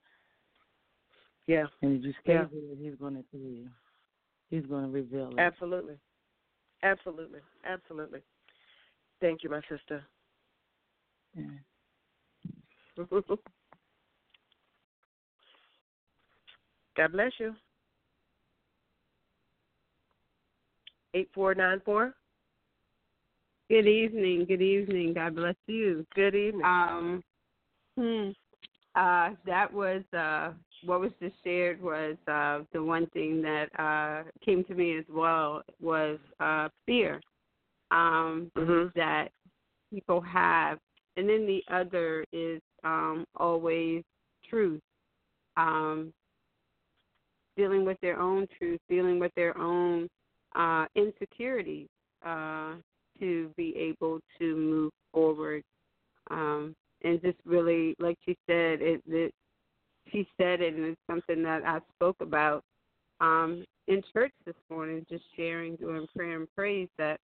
Yeah. 1.46 1.66
And 1.82 1.98
if 1.98 2.04
you 2.04 2.12
stay 2.22 2.34
Yeah. 2.34 2.46
there, 2.52 2.76
he's 2.76 2.94
going 2.96 3.14
to 3.14 3.24
tell 3.30 3.40
you. 3.40 3.68
He's 4.50 4.66
going 4.66 4.84
to 4.84 4.90
reveal 4.90 5.34
it. 5.34 5.40
Absolutely. 5.40 5.96
Absolutely. 6.82 7.40
Absolutely. 7.64 8.20
Thank 9.20 9.42
you, 9.42 9.50
my 9.50 9.60
sister. 9.68 10.04
Yeah. 11.36 11.44
God 16.96 17.12
bless 17.12 17.32
you. 17.38 17.54
Eight 21.14 21.30
four 21.34 21.54
nine 21.54 21.80
four. 21.84 22.14
Good 23.68 23.86
evening. 23.86 24.44
Good 24.46 24.60
evening. 24.60 25.14
God 25.14 25.36
bless 25.36 25.54
you. 25.66 26.06
Good 26.14 26.34
evening. 26.34 26.64
Um, 26.64 27.22
hmm. 27.96 28.30
Uh, 28.94 29.30
that 29.46 29.72
was 29.72 30.02
uh, 30.12 30.52
what 30.84 31.00
was 31.00 31.12
just 31.20 31.34
shared 31.42 31.80
was 31.80 32.16
uh, 32.28 32.60
the 32.72 32.82
one 32.82 33.06
thing 33.08 33.40
that 33.40 33.68
uh, 33.78 34.22
came 34.44 34.64
to 34.64 34.74
me 34.74 34.98
as 34.98 35.04
well 35.08 35.62
was 35.80 36.18
uh, 36.40 36.68
fear 36.84 37.20
um, 37.90 38.50
mm-hmm. 38.56 38.88
that 38.94 39.28
people 39.92 40.20
have, 40.20 40.78
and 41.16 41.28
then 41.28 41.46
the 41.46 41.62
other 41.74 42.24
is 42.32 42.60
um, 42.84 43.24
always 43.36 44.02
truth. 44.48 44.80
Um, 45.56 46.12
dealing 47.56 47.84
with 47.84 47.98
their 48.00 48.18
own 48.18 48.46
truth, 48.58 48.80
dealing 48.88 49.18
with 49.18 49.32
their 49.36 49.56
own 49.58 50.08
uh, 50.54 50.86
insecurities 50.94 51.88
uh, 52.24 52.74
to 53.18 53.50
be 53.56 53.74
able 53.76 54.20
to 54.38 54.56
move 54.56 54.92
forward. 55.12 55.62
Um, 56.30 56.74
and 57.04 57.20
just 57.22 57.38
really, 57.44 57.94
like 57.98 58.18
she 58.24 58.36
said, 58.46 58.78
it, 58.80 59.34
she 60.10 60.26
said 60.36 60.60
it, 60.60 60.74
and 60.74 60.84
it's 60.84 61.00
something 61.08 61.42
that 61.42 61.64
I 61.64 61.80
spoke 61.96 62.16
about 62.20 62.62
um, 63.20 63.64
in 63.88 64.02
church 64.12 64.32
this 64.46 64.54
morning, 64.70 65.06
just 65.08 65.24
sharing, 65.36 65.76
doing 65.76 66.06
prayer 66.14 66.36
and 66.36 66.48
praise 66.56 66.88
that 66.98 67.18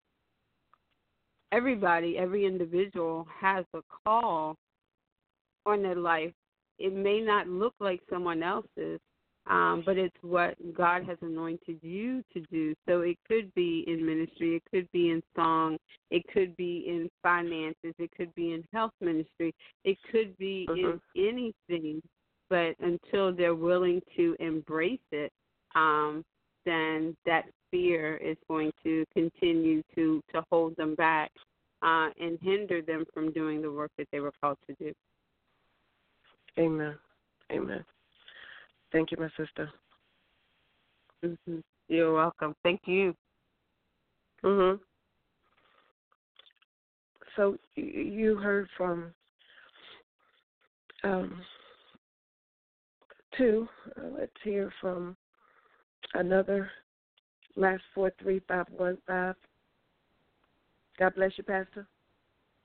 everybody, 1.53 2.19
every 2.19 2.47
individual 2.47 3.27
has 3.41 3.65
a 3.75 3.81
call 4.05 4.57
on 5.67 5.83
their 5.83 5.97
life. 5.97 6.33
It 6.79 6.95
may 6.95 7.21
not 7.21 7.49
look 7.49 7.75
like 7.81 8.01
someone 8.09 8.43
else's, 8.43 9.01
um, 9.49 9.83
but 9.85 9.97
it's 9.97 10.17
what 10.23 10.55
God 10.75 11.05
has 11.05 11.17
anointed 11.23 11.79
you 11.83 12.23
to 12.35 12.41
do. 12.51 12.75
So 12.87 13.01
it 13.01 13.17
could 13.27 13.53
be 13.55 13.85
in 13.87 14.05
ministry, 14.05 14.57
it 14.57 14.63
could 14.71 14.91
be 14.93 15.11
in 15.11 15.23
song, 15.35 15.79
it 16.11 16.23
could 16.33 16.57
be 16.57 16.85
in 16.87 17.09
finances, 17.23 17.95
it 17.99 18.11
could 18.17 18.35
be 18.35 18.53
in 18.53 18.63
health 18.73 18.93
ministry, 19.01 19.55
it 19.85 19.97
could 20.13 20.37
be 20.39 20.67
mm-hmm. 20.69 20.99
in 21.15 21.55
anything. 21.69 22.03
But 22.51 22.77
until 22.81 23.35
they're 23.35 23.55
willing 23.55 24.01
to 24.17 24.35
embrace 24.41 25.01
it, 25.13 25.33
um, 25.75 26.25
then 26.65 27.17
that 27.27 27.45
fear 27.71 28.17
is 28.17 28.37
going 28.49 28.73
to 28.83 29.05
continue 29.13 29.83
to 29.95 30.23
to 30.33 30.43
hold 30.51 30.75
them 30.77 30.95
back 30.95 31.31
uh, 31.83 32.09
and 32.19 32.39
hinder 32.43 32.83
them 32.83 33.05
from 33.13 33.33
doing 33.33 33.63
the 33.63 33.71
work 33.71 33.91
that 33.99 34.09
they 34.13 34.21
were 34.21 34.33
called 34.41 34.59
to 34.67 34.75
do. 34.79 34.93
Amen. 36.59 36.95
Amen. 37.53 37.85
Thank 38.93 39.11
you, 39.11 39.19
my 39.19 39.29
sister. 39.37 39.71
Mm-hmm. 41.25 41.59
You're 41.89 42.15
welcome. 42.15 42.55
Thank 42.63 42.83
you. 42.87 43.15
Mhm. 44.43 44.81
So 47.37 47.57
you 47.77 48.37
heard 48.37 48.69
from 48.77 49.13
um, 51.05 51.41
two. 53.37 53.69
Uh, 53.97 54.09
let's 54.19 54.33
hear 54.43 54.73
from 54.81 55.17
another. 56.15 56.71
Last 57.57 57.83
four 57.95 58.13
three 58.21 58.41
five 58.47 58.67
one 58.77 58.99
five. 59.07 59.35
God 60.99 61.15
bless 61.15 61.33
you, 61.37 61.45
Pastor. 61.45 61.87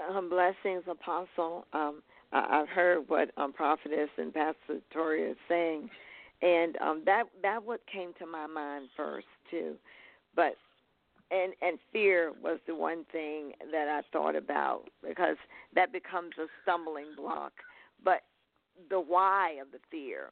Um, 0.10 0.30
blessings, 0.30 0.84
Apostle. 0.88 1.66
Um, 1.74 2.02
I, 2.32 2.62
I've 2.62 2.70
heard 2.70 3.08
what 3.08 3.32
um, 3.38 3.54
Prophetess 3.54 4.10
and 4.18 4.34
Pastor 4.34 4.56
Victoria 4.70 5.32
is 5.32 5.38
saying, 5.48 5.90
and 6.44 6.78
um, 6.82 7.02
that 7.06 7.24
that 7.42 7.64
what 7.64 7.80
came 7.92 8.14
to 8.20 8.26
my 8.26 8.46
mind 8.46 8.90
first 8.96 9.28
too. 9.50 9.76
But 10.36 10.56
and 11.32 11.54
and 11.62 11.80
fear 11.92 12.34
was 12.44 12.60
the 12.68 12.76
one 12.76 13.06
thing 13.12 13.54
that 13.72 13.88
I 13.88 14.02
thought 14.12 14.36
about 14.36 14.84
because 15.08 15.38
that 15.74 15.92
becomes 15.92 16.32
a 16.38 16.46
stumbling 16.62 17.16
block. 17.16 17.54
But 18.04 18.24
the 18.90 19.00
why 19.00 19.58
of 19.62 19.68
the 19.72 19.80
fear. 19.90 20.30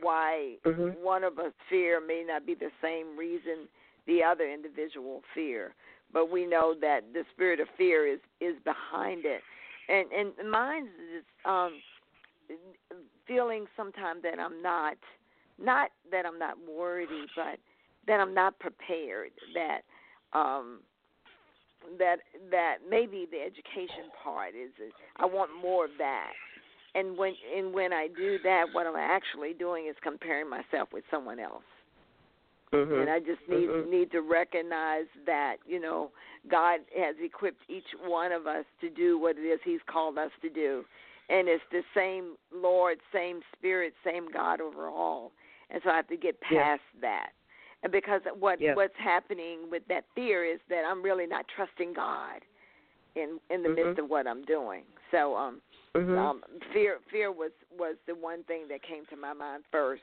Why 0.00 0.58
Mhm. 0.64 0.96
one 0.98 1.24
of 1.24 1.38
us 1.38 1.52
fear 1.68 2.00
may 2.00 2.22
not 2.22 2.46
be 2.46 2.54
the 2.54 2.70
same 2.80 3.16
reason 3.16 3.68
the 4.06 4.22
other 4.22 4.48
individual 4.48 5.22
fear, 5.34 5.74
but 6.12 6.30
we 6.30 6.46
know 6.46 6.74
that 6.74 7.12
the 7.12 7.24
spirit 7.32 7.58
of 7.60 7.68
fear 7.70 8.06
is 8.06 8.20
is 8.40 8.58
behind 8.60 9.24
it. 9.24 9.42
And 9.88 10.12
and 10.12 10.50
mine 10.50 10.88
is 11.12 11.24
um 11.44 11.82
feeling 13.26 13.66
sometimes 13.76 14.22
that 14.22 14.38
I'm 14.38 14.62
not 14.62 14.96
not 15.62 15.90
that 16.10 16.26
I'm 16.26 16.38
not 16.38 16.56
worthy, 16.68 17.26
but 17.36 17.58
that 18.06 18.20
I'm 18.20 18.34
not 18.34 18.58
prepared. 18.58 19.30
That 19.54 19.80
um 20.32 20.80
that 21.98 22.16
that 22.50 22.78
maybe 22.88 23.26
the 23.30 23.38
education 23.38 24.10
part 24.22 24.54
is, 24.54 24.70
I 25.16 25.26
want 25.26 25.50
more 25.60 25.86
of 25.86 25.92
that. 25.98 26.32
And 26.94 27.16
when 27.16 27.34
and 27.56 27.72
when 27.72 27.92
I 27.92 28.08
do 28.08 28.38
that, 28.42 28.66
what 28.72 28.86
I'm 28.86 28.96
actually 28.96 29.54
doing 29.54 29.86
is 29.86 29.96
comparing 30.02 30.48
myself 30.48 30.88
with 30.92 31.04
someone 31.10 31.38
else. 31.38 31.62
Mhm. 32.72 33.02
And 33.02 33.10
I 33.10 33.20
just 33.20 33.46
need 33.48 33.68
Mhm. 33.68 33.88
need 33.88 34.10
to 34.12 34.22
recognize 34.22 35.06
that 35.24 35.58
you 35.66 35.78
know 35.78 36.12
God 36.48 36.80
has 36.96 37.16
equipped 37.18 37.62
each 37.68 37.94
one 37.94 38.32
of 38.32 38.46
us 38.46 38.64
to 38.80 38.90
do 38.90 39.18
what 39.18 39.38
it 39.38 39.44
is 39.44 39.60
He's 39.62 39.82
called 39.84 40.18
us 40.18 40.32
to 40.42 40.48
do, 40.48 40.84
and 41.28 41.48
it's 41.48 41.64
the 41.70 41.84
same 41.94 42.36
Lord, 42.50 43.00
same 43.12 43.42
Spirit, 43.52 43.94
same 44.04 44.28
God 44.28 44.60
over 44.60 44.88
all. 44.88 45.32
And 45.70 45.80
so 45.84 45.90
I 45.90 45.96
have 45.96 46.08
to 46.08 46.16
get 46.16 46.36
Yeah. 46.50 46.62
past 46.62 46.82
that. 47.00 47.30
And 47.82 47.92
because 47.92 48.20
what 48.38 48.60
Yeah. 48.60 48.74
what's 48.74 48.96
happening 48.96 49.70
with 49.70 49.86
that 49.88 50.04
fear 50.14 50.44
is 50.44 50.60
that 50.68 50.84
I'm 50.84 51.02
really 51.02 51.26
not 51.26 51.46
trusting 51.48 51.94
God 51.94 52.44
in 53.14 53.40
in 53.50 53.62
the 53.62 53.70
Mhm. 53.70 53.76
midst 53.76 53.98
of 53.98 54.10
what 54.10 54.26
I'm 54.26 54.42
doing. 54.42 54.84
So 55.10 55.36
um 55.36 55.62
Mhm. 55.94 56.18
um 56.18 56.44
fear 56.72 57.00
fear 57.10 57.32
was 57.32 57.52
was 57.70 57.96
the 58.06 58.14
one 58.14 58.44
thing 58.44 58.68
that 58.68 58.82
came 58.82 59.06
to 59.06 59.16
my 59.16 59.32
mind 59.32 59.64
first 59.70 60.02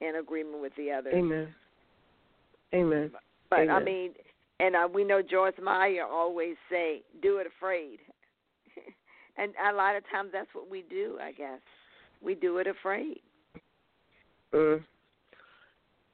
in 0.00 0.16
agreement 0.16 0.60
with 0.60 0.74
the 0.76 0.90
others. 0.90 1.14
Amen. 1.14 1.54
Amen. 2.74 3.12
But 3.48 3.68
I 3.68 3.80
mean, 3.80 4.14
and 4.60 4.76
uh, 4.76 4.88
we 4.92 5.04
know 5.04 5.22
Joyce 5.22 5.58
Meyer 5.60 6.04
always 6.04 6.56
say, 6.68 7.02
"Do 7.22 7.38
it 7.38 7.46
afraid," 7.46 7.98
and 9.36 9.54
a 9.68 9.72
lot 9.72 9.96
of 9.96 10.08
times 10.10 10.30
that's 10.32 10.54
what 10.54 10.68
we 10.70 10.82
do. 10.82 11.18
I 11.20 11.32
guess 11.32 11.60
we 12.20 12.34
do 12.34 12.58
it 12.58 12.66
afraid. 12.66 13.20
Mm. 14.54 14.84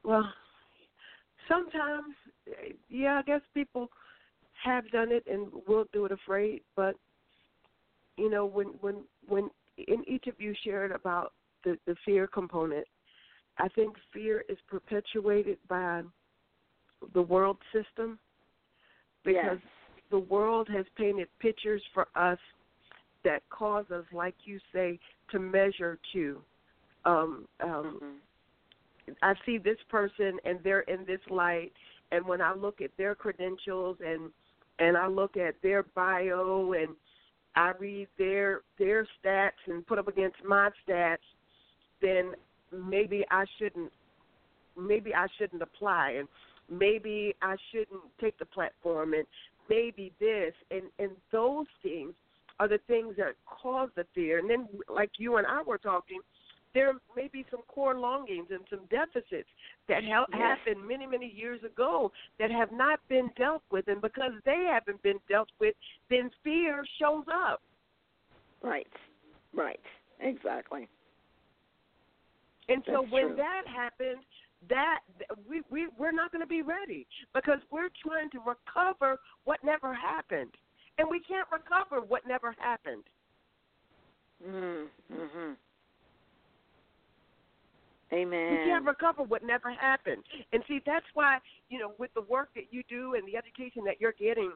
Well, 0.05 0.33
sometimes, 1.49 2.15
yeah, 2.89 3.19
I 3.19 3.23
guess 3.23 3.41
people 3.55 3.89
have 4.65 4.89
done 4.91 5.11
it 5.11 5.25
and 5.31 5.49
will 5.67 5.87
do 5.93 6.05
it 6.05 6.13
afraid. 6.13 6.63
But 6.75 6.97
you 8.17 8.31
know, 8.31 8.47
when 8.47 8.69
when 8.81 9.05
when 9.27 9.51
in 9.79 10.05
each 10.09 10.27
of 10.27 10.41
you 10.41 10.55
shared 10.65 10.93
about 10.93 11.33
the 11.65 11.79
the 11.87 11.97
fear 12.05 12.27
component, 12.27 12.87
I 13.59 13.69
think 13.69 13.97
fear 14.13 14.45
is 14.49 14.59
perpetuated 14.69 15.59
by 15.69 16.03
the 17.15 17.23
world 17.23 17.59
system 17.73 18.19
because 19.25 19.59
Yes. 19.59 19.73
the 20.11 20.19
world 20.19 20.69
has 20.73 20.87
painted 20.97 21.29
pictures 21.41 21.83
for 21.93 22.07
us 22.15 22.39
that 23.25 23.43
cause 23.51 23.85
us, 23.91 24.05
like 24.13 24.37
you 24.45 24.61
say, 24.73 24.99
to 25.31 25.39
measure 25.41 25.99
to. 26.13 26.41
Um, 27.07 27.47
um, 27.61 28.21
Mhm. 29.09 29.17
I 29.23 29.35
see 29.47 29.59
this 29.59 29.81
person 29.85 30.41
and 30.45 30.61
they're 30.65 30.81
in 30.81 31.05
this 31.05 31.21
light, 31.31 31.73
and 32.11 32.27
when 32.27 32.41
I 32.41 32.53
look 32.53 32.81
at 32.81 32.97
their 32.97 33.15
credentials 33.15 34.01
and 34.01 34.33
and 34.79 34.97
I 34.97 35.07
look 35.07 35.39
at 35.39 35.61
their 35.63 35.85
bio 35.85 36.73
and 36.73 36.95
I 37.55 37.71
read 37.71 38.09
their 38.19 38.63
their 38.77 39.07
stats 39.07 39.67
and 39.67 39.87
put 39.87 39.99
up 39.99 40.09
against 40.09 40.43
my 40.45 40.71
stats, 40.87 41.25
then 42.01 42.35
maybe 42.73 43.25
I 43.31 43.47
shouldn't 43.57 43.93
maybe 44.77 45.15
I 45.15 45.29
shouldn't 45.39 45.63
apply 45.63 46.11
and 46.11 46.29
maybe 46.69 47.35
I 47.41 47.57
shouldn't 47.71 48.03
take 48.21 48.37
the 48.39 48.47
platform 48.47 49.15
and 49.15 49.27
maybe 49.69 50.13
this 50.19 50.55
and 50.71 50.91
and 50.99 51.13
those 51.31 51.67
things 51.83 52.15
are 52.59 52.69
the 52.69 52.79
things 52.87 53.17
that 53.17 53.35
cause 53.47 53.91
the 53.97 54.05
fear. 54.15 54.39
And 54.39 54.49
then 54.49 54.69
like 54.89 55.11
you 55.19 55.37
and 55.37 55.47
I 55.47 55.63
were 55.63 55.79
talking, 55.79 56.21
there 56.77 56.93
may 57.17 57.27
be 57.29 57.43
some 57.51 57.63
core 57.69 57.99
longings 57.99 58.49
and 58.51 58.61
some 58.69 58.85
deficits 58.91 59.49
that 59.89 60.05
ha- 60.05 60.27
Yes. 60.29 60.39
happened 60.39 60.87
many, 60.87 61.07
many 61.07 61.27
years 61.27 61.65
ago 61.65 62.13
that 62.39 62.51
have 62.51 62.71
not 62.71 63.01
been 63.09 63.29
dealt 63.29 63.63
with. 63.71 63.89
And 63.89 64.03
because 64.03 64.33
they 64.45 64.65
haven't 64.65 65.01
been 65.01 65.19
dealt 65.27 65.51
with, 65.59 65.75
then 66.11 66.29
fear 66.45 66.85
shows 66.99 67.25
up. 67.29 67.63
Right. 68.61 68.93
Right. 69.55 69.81
Exactly. 70.21 70.87
And 72.69 72.85
so 72.85 73.01
when 73.07 73.29
true. 73.29 73.37
that 73.37 73.67
happens, 73.67 74.23
that 74.69 75.01
we 75.49 75.63
we 75.71 75.87
we're 75.99 76.13
not 76.13 76.31
going 76.33 76.41
to 76.41 76.47
be 76.47 76.63
ready 76.63 77.07
because 77.33 77.61
we're 77.71 77.91
trying 78.03 78.29
to 78.31 78.41
recover 78.41 79.19
what 79.45 79.63
never 79.63 79.95
happened, 79.95 80.53
and 80.99 81.09
we 81.09 81.21
can't 81.21 81.47
recover 81.53 82.01
what 82.01 82.27
never 82.27 82.53
happened. 82.59 83.05
Mm. 84.45 84.89
Amen. 88.13 88.51
We 88.53 88.57
can't 88.71 88.85
recover 88.85 89.25
what 89.25 89.43
never 89.43 89.73
happened. 89.73 90.23
And 90.53 90.63
see, 90.69 90.81
that's 90.87 91.07
why, 91.15 91.39
you 91.69 91.79
know, 91.79 91.93
with 91.99 92.15
the 92.15 92.23
work 92.23 92.51
that 92.55 92.67
you 92.71 92.83
do 92.89 93.15
and 93.15 93.27
the 93.27 93.37
education 93.37 93.83
that 93.85 94.01
you're 94.01 94.15
getting 94.19 94.53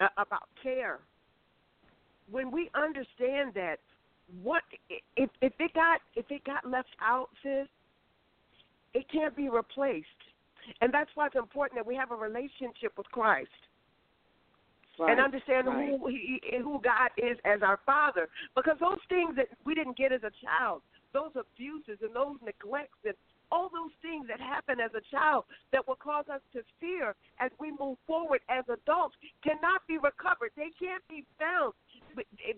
uh, 0.00 0.08
about 0.16 0.48
care, 0.62 1.00
when 2.30 2.50
we 2.50 2.70
understand 2.74 3.52
that, 3.54 3.76
what 4.42 4.62
if 5.16 5.30
if 5.40 5.52
it 5.60 5.72
got 5.74 6.00
if 6.16 6.24
it 6.30 6.42
got 6.44 6.68
left 6.68 6.88
out, 7.00 7.28
sis, 7.42 7.68
it 8.94 9.06
can't 9.12 9.36
be 9.36 9.48
replaced. 9.48 10.06
And 10.80 10.92
that's 10.92 11.10
why 11.14 11.26
it's 11.26 11.36
important 11.36 11.78
that 11.78 11.86
we 11.86 11.94
have 11.94 12.10
a 12.10 12.16
relationship 12.16 12.92
with 12.96 13.06
Christ 13.12 13.48
right. 14.98 15.12
and 15.12 15.20
understand 15.20 15.66
right. 15.66 15.90
who 15.90 16.08
he, 16.08 16.40
who 16.58 16.80
God 16.82 17.10
is 17.16 17.38
as 17.44 17.62
our 17.62 17.78
Father. 17.86 18.28
Because 18.54 18.76
those 18.80 18.98
things 19.08 19.36
that 19.36 19.46
we 19.64 19.74
didn't 19.74 19.96
get 19.96 20.12
as 20.12 20.22
a 20.22 20.32
child, 20.44 20.82
those 21.16 21.32
abuses 21.32 21.96
and 22.04 22.12
those 22.12 22.36
neglects 22.44 23.00
and 23.08 23.16
all 23.48 23.70
those 23.72 23.94
things 24.02 24.26
that 24.28 24.40
happen 24.40 24.80
as 24.80 24.90
a 24.92 25.00
child 25.08 25.44
that 25.72 25.80
will 25.88 25.96
cause 25.96 26.26
us 26.28 26.42
to 26.52 26.60
fear 26.80 27.14
as 27.40 27.50
we 27.58 27.72
move 27.80 27.96
forward 28.06 28.40
as 28.50 28.64
adults 28.68 29.16
cannot 29.40 29.80
be 29.88 29.96
recovered. 29.96 30.50
They 30.56 30.74
can't 30.76 31.02
be 31.08 31.24
found. 31.38 31.72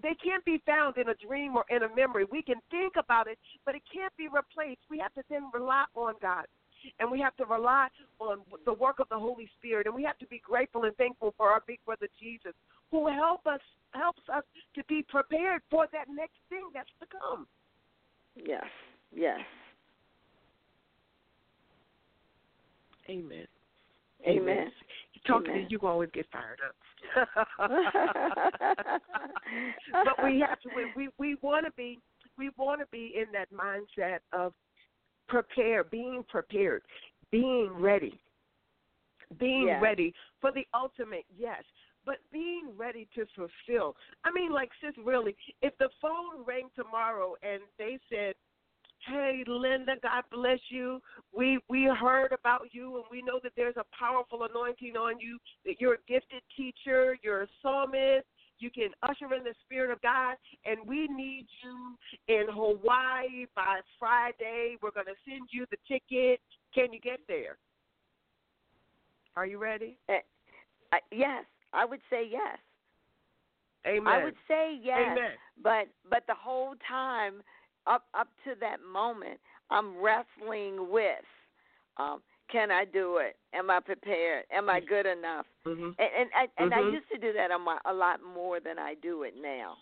They 0.03 0.17
can't 0.19 0.45
be 0.45 0.59
found 0.67 0.97
in 0.97 1.11
a 1.11 1.15
dream 1.15 1.55
or 1.55 1.65
in 1.71 1.85
a 1.85 1.95
memory. 1.95 2.25
We 2.25 2.43
can 2.43 2.57
think 2.71 2.95
about 2.99 3.29
it, 3.29 3.39
but 3.65 3.77
it 3.77 3.83
can't 3.93 4.17
be 4.17 4.27
replaced. 4.27 4.81
We 4.91 4.99
have 4.99 5.15
to 5.15 5.23
then 5.31 5.51
rely 5.55 5.85
on 5.95 6.15
God 6.21 6.47
and 6.99 7.11
we 7.11 7.21
have 7.21 7.37
to 7.37 7.45
rely 7.45 7.89
on 8.19 8.39
the 8.65 8.73
work 8.73 8.99
of 8.99 9.09
the 9.09 9.19
Holy 9.19 9.51
Spirit, 9.59 9.87
and 9.87 9.95
we 9.95 10.05
have 10.05 10.17
to 10.19 10.27
be 10.27 10.39
grateful 10.39 10.85
and 10.85 10.97
thankful 10.97 11.35
for 11.37 11.51
our 11.51 11.63
big 11.67 11.81
brother 11.85 12.07
Jesus, 12.21 12.55
who 12.91 13.09
help 13.09 13.47
us 13.47 13.61
helps 13.95 14.23
us 14.33 14.45
to 14.75 14.85
be 14.85 15.05
prepared 15.09 15.61
for 15.71 15.87
that 15.93 16.07
next 16.09 16.39
thing 16.49 16.69
that's 16.75 16.91
to 17.01 17.07
come. 17.11 17.47
Yes. 18.45 18.65
Yes. 19.15 19.39
Amen. 23.09 23.47
Amen. 24.27 24.71
Talking 25.27 25.51
Amen. 25.51 25.65
to 25.67 25.71
you, 25.71 25.79
you 25.81 25.89
always 25.89 26.11
get 26.13 26.27
fired 26.31 26.59
up. 26.67 26.75
but 30.05 30.25
we 30.25 30.41
have 30.41 30.61
to. 30.61 30.69
We 30.97 31.09
we, 31.19 31.37
to 31.65 31.73
be. 31.77 31.99
We 32.37 32.51
want 32.57 32.81
to 32.81 32.87
be 32.93 33.15
in 33.17 33.27
that 33.33 33.49
mindset 33.53 34.19
of 34.33 34.53
prepare, 35.29 35.85
being 35.85 36.25
prepared, 36.29 36.83
being 37.31 37.71
ready, 37.75 38.21
being 39.39 39.67
Yes. 39.69 39.83
ready 39.83 40.15
for 40.41 40.53
the 40.53 40.67
ultimate. 40.75 41.25
Yes, 41.37 41.65
but 42.09 42.17
being 42.33 42.71
ready 42.75 43.07
to 43.15 43.27
fulfill. 43.37 43.95
I 44.25 44.31
mean, 44.33 44.51
like 44.51 44.71
sis, 44.83 44.95
really, 45.05 45.37
if 45.61 45.77
the 45.77 45.91
phone 46.01 46.43
rang 46.47 46.71
tomorrow 46.75 47.35
and 47.43 47.61
they 47.79 47.99
said, 48.09 48.35
"Hey, 49.07 49.45
Linda, 49.47 49.97
God 50.03 50.25
bless 50.33 50.59
you. 50.71 51.03
We 51.37 51.59
we 51.69 51.85
heard 51.85 52.33
about 52.33 52.69
you, 52.73 52.97
and 52.97 53.05
we 53.11 53.21
know 53.21 53.41
that 53.43 53.53
there's 53.57 53.77
a 53.77 53.85
powerful 53.97 54.45
anointing 54.45 54.97
on 54.97 55.21
you. 55.21 55.39
That 55.67 55.83
you're 55.83 55.95
a 55.95 56.05
gifted 56.09 56.43
teacher, 56.57 57.19
you're 57.23 57.43
a 57.43 57.49
psalmist." 57.61 58.27
You 58.61 58.71
can 58.71 58.89
usher 59.05 59.33
in 59.37 59.45
the 59.45 59.55
Spirit 59.65 59.93
of 59.93 60.03
God, 60.03 60.35
and 60.65 60.79
we 60.85 61.07
need 61.07 61.47
you 61.63 61.97
in 62.27 62.47
Hawaii 62.51 63.47
by 63.55 63.79
Friday. 64.01 64.77
We're 64.83 64.91
going 64.91 65.07
to 65.07 65.15
send 65.25 65.43
you 65.53 65.65
the 65.71 65.77
ticket. 65.87 66.41
Can 66.75 66.93
you 66.93 66.99
get 66.99 67.21
there? 67.29 67.57
Are 69.37 69.47
you 69.47 69.59
ready? 69.59 69.97
Eh, 70.09 70.19
I, 70.93 70.99
yes, 71.13 71.45
I 71.73 71.85
would 71.85 72.01
say 72.11 72.27
yes. 72.31 72.59
Amen. 73.87 74.13
I 74.13 74.25
would 74.25 74.35
say 74.47 74.79
yes. 74.83 75.13
Amen. 75.13 75.31
But 75.63 75.89
but 76.09 76.25
the 76.27 76.35
whole 76.35 76.75
time 76.89 77.43
up 77.87 78.05
up 78.15 78.29
to 78.45 78.55
that 78.61 78.79
moment, 78.83 79.41
I'm 79.71 79.97
wrestling 80.03 80.91
with, 80.91 81.25
um, 81.97 82.21
can 82.51 82.71
I 82.71 82.85
do 82.85 83.19
it? 83.19 83.37
Am 83.55 83.71
I 83.71 83.81
prepared? 83.81 84.45
Am 84.53 84.69
I 84.69 84.81
good 84.81 85.07
enough? 85.07 85.47
hmm 85.65 85.91
And 85.99 86.11
and 86.19 86.31
I, 86.35 86.49
and 86.63 86.75
I 86.75 86.81
Mhm. 86.81 86.93
used 86.93 87.09
to 87.13 87.19
do 87.19 87.33
that 87.33 87.51
a 87.51 87.93
lot 87.93 88.21
more 88.23 88.61
than 88.61 88.79
I 88.79 88.95
do 88.95 89.23
it 89.23 89.35
now. 89.41 89.77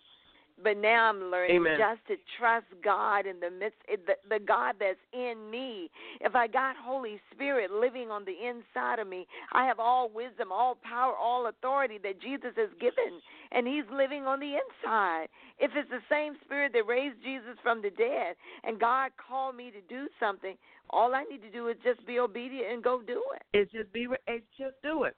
But 0.62 0.78
now 0.78 1.10
I'm 1.10 1.30
learning 1.30 1.56
Amen. 1.56 1.78
just 1.78 2.06
to 2.08 2.16
trust 2.38 2.66
God 2.82 3.26
in 3.26 3.40
the 3.40 3.50
midst, 3.50 3.76
the, 3.88 4.14
the 4.28 4.42
God 4.42 4.76
that's 4.80 4.98
in 5.12 5.50
me. 5.50 5.90
If 6.20 6.34
I 6.34 6.46
got 6.46 6.76
Holy 6.76 7.20
Spirit 7.30 7.70
living 7.70 8.10
on 8.10 8.24
the 8.24 8.32
inside 8.32 8.98
of 8.98 9.06
me, 9.06 9.26
I 9.52 9.66
have 9.66 9.78
all 9.78 10.08
wisdom, 10.08 10.50
all 10.50 10.78
power, 10.82 11.14
all 11.14 11.48
authority 11.48 11.98
that 12.02 12.22
Jesus 12.22 12.52
has 12.56 12.70
given, 12.80 13.20
and 13.52 13.66
He's 13.66 13.84
living 13.92 14.24
on 14.24 14.40
the 14.40 14.54
inside. 14.56 15.26
If 15.58 15.72
it's 15.76 15.90
the 15.90 16.02
same 16.10 16.34
Spirit 16.44 16.72
that 16.72 16.86
raised 16.86 17.22
Jesus 17.22 17.56
from 17.62 17.82
the 17.82 17.90
dead, 17.90 18.36
and 18.64 18.80
God 18.80 19.10
called 19.16 19.56
me 19.56 19.70
to 19.70 19.80
do 19.88 20.08
something, 20.18 20.56
all 20.88 21.14
I 21.14 21.24
need 21.24 21.42
to 21.42 21.50
do 21.50 21.68
is 21.68 21.76
just 21.84 22.06
be 22.06 22.18
obedient 22.18 22.72
and 22.72 22.82
go 22.82 23.02
do 23.02 23.22
it. 23.34 23.42
It's 23.52 23.72
just 23.72 23.92
be. 23.92 24.06
It's 24.26 24.46
just 24.58 24.76
do 24.82 25.04
it. 25.04 25.16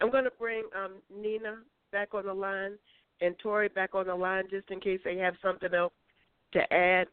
I'm 0.00 0.10
going 0.10 0.24
to 0.24 0.32
bring 0.38 0.64
um, 0.76 0.96
Nina 1.14 1.56
back 1.92 2.12
on 2.12 2.26
the 2.26 2.34
line 2.34 2.76
and 3.20 3.38
Tori 3.38 3.68
back 3.68 3.94
on 3.94 4.06
the 4.06 4.14
line 4.14 4.44
just 4.50 4.70
in 4.70 4.80
case 4.80 5.00
they 5.04 5.16
have 5.18 5.34
something 5.42 5.72
else 5.74 5.92
to 6.52 6.72
add. 6.72 7.08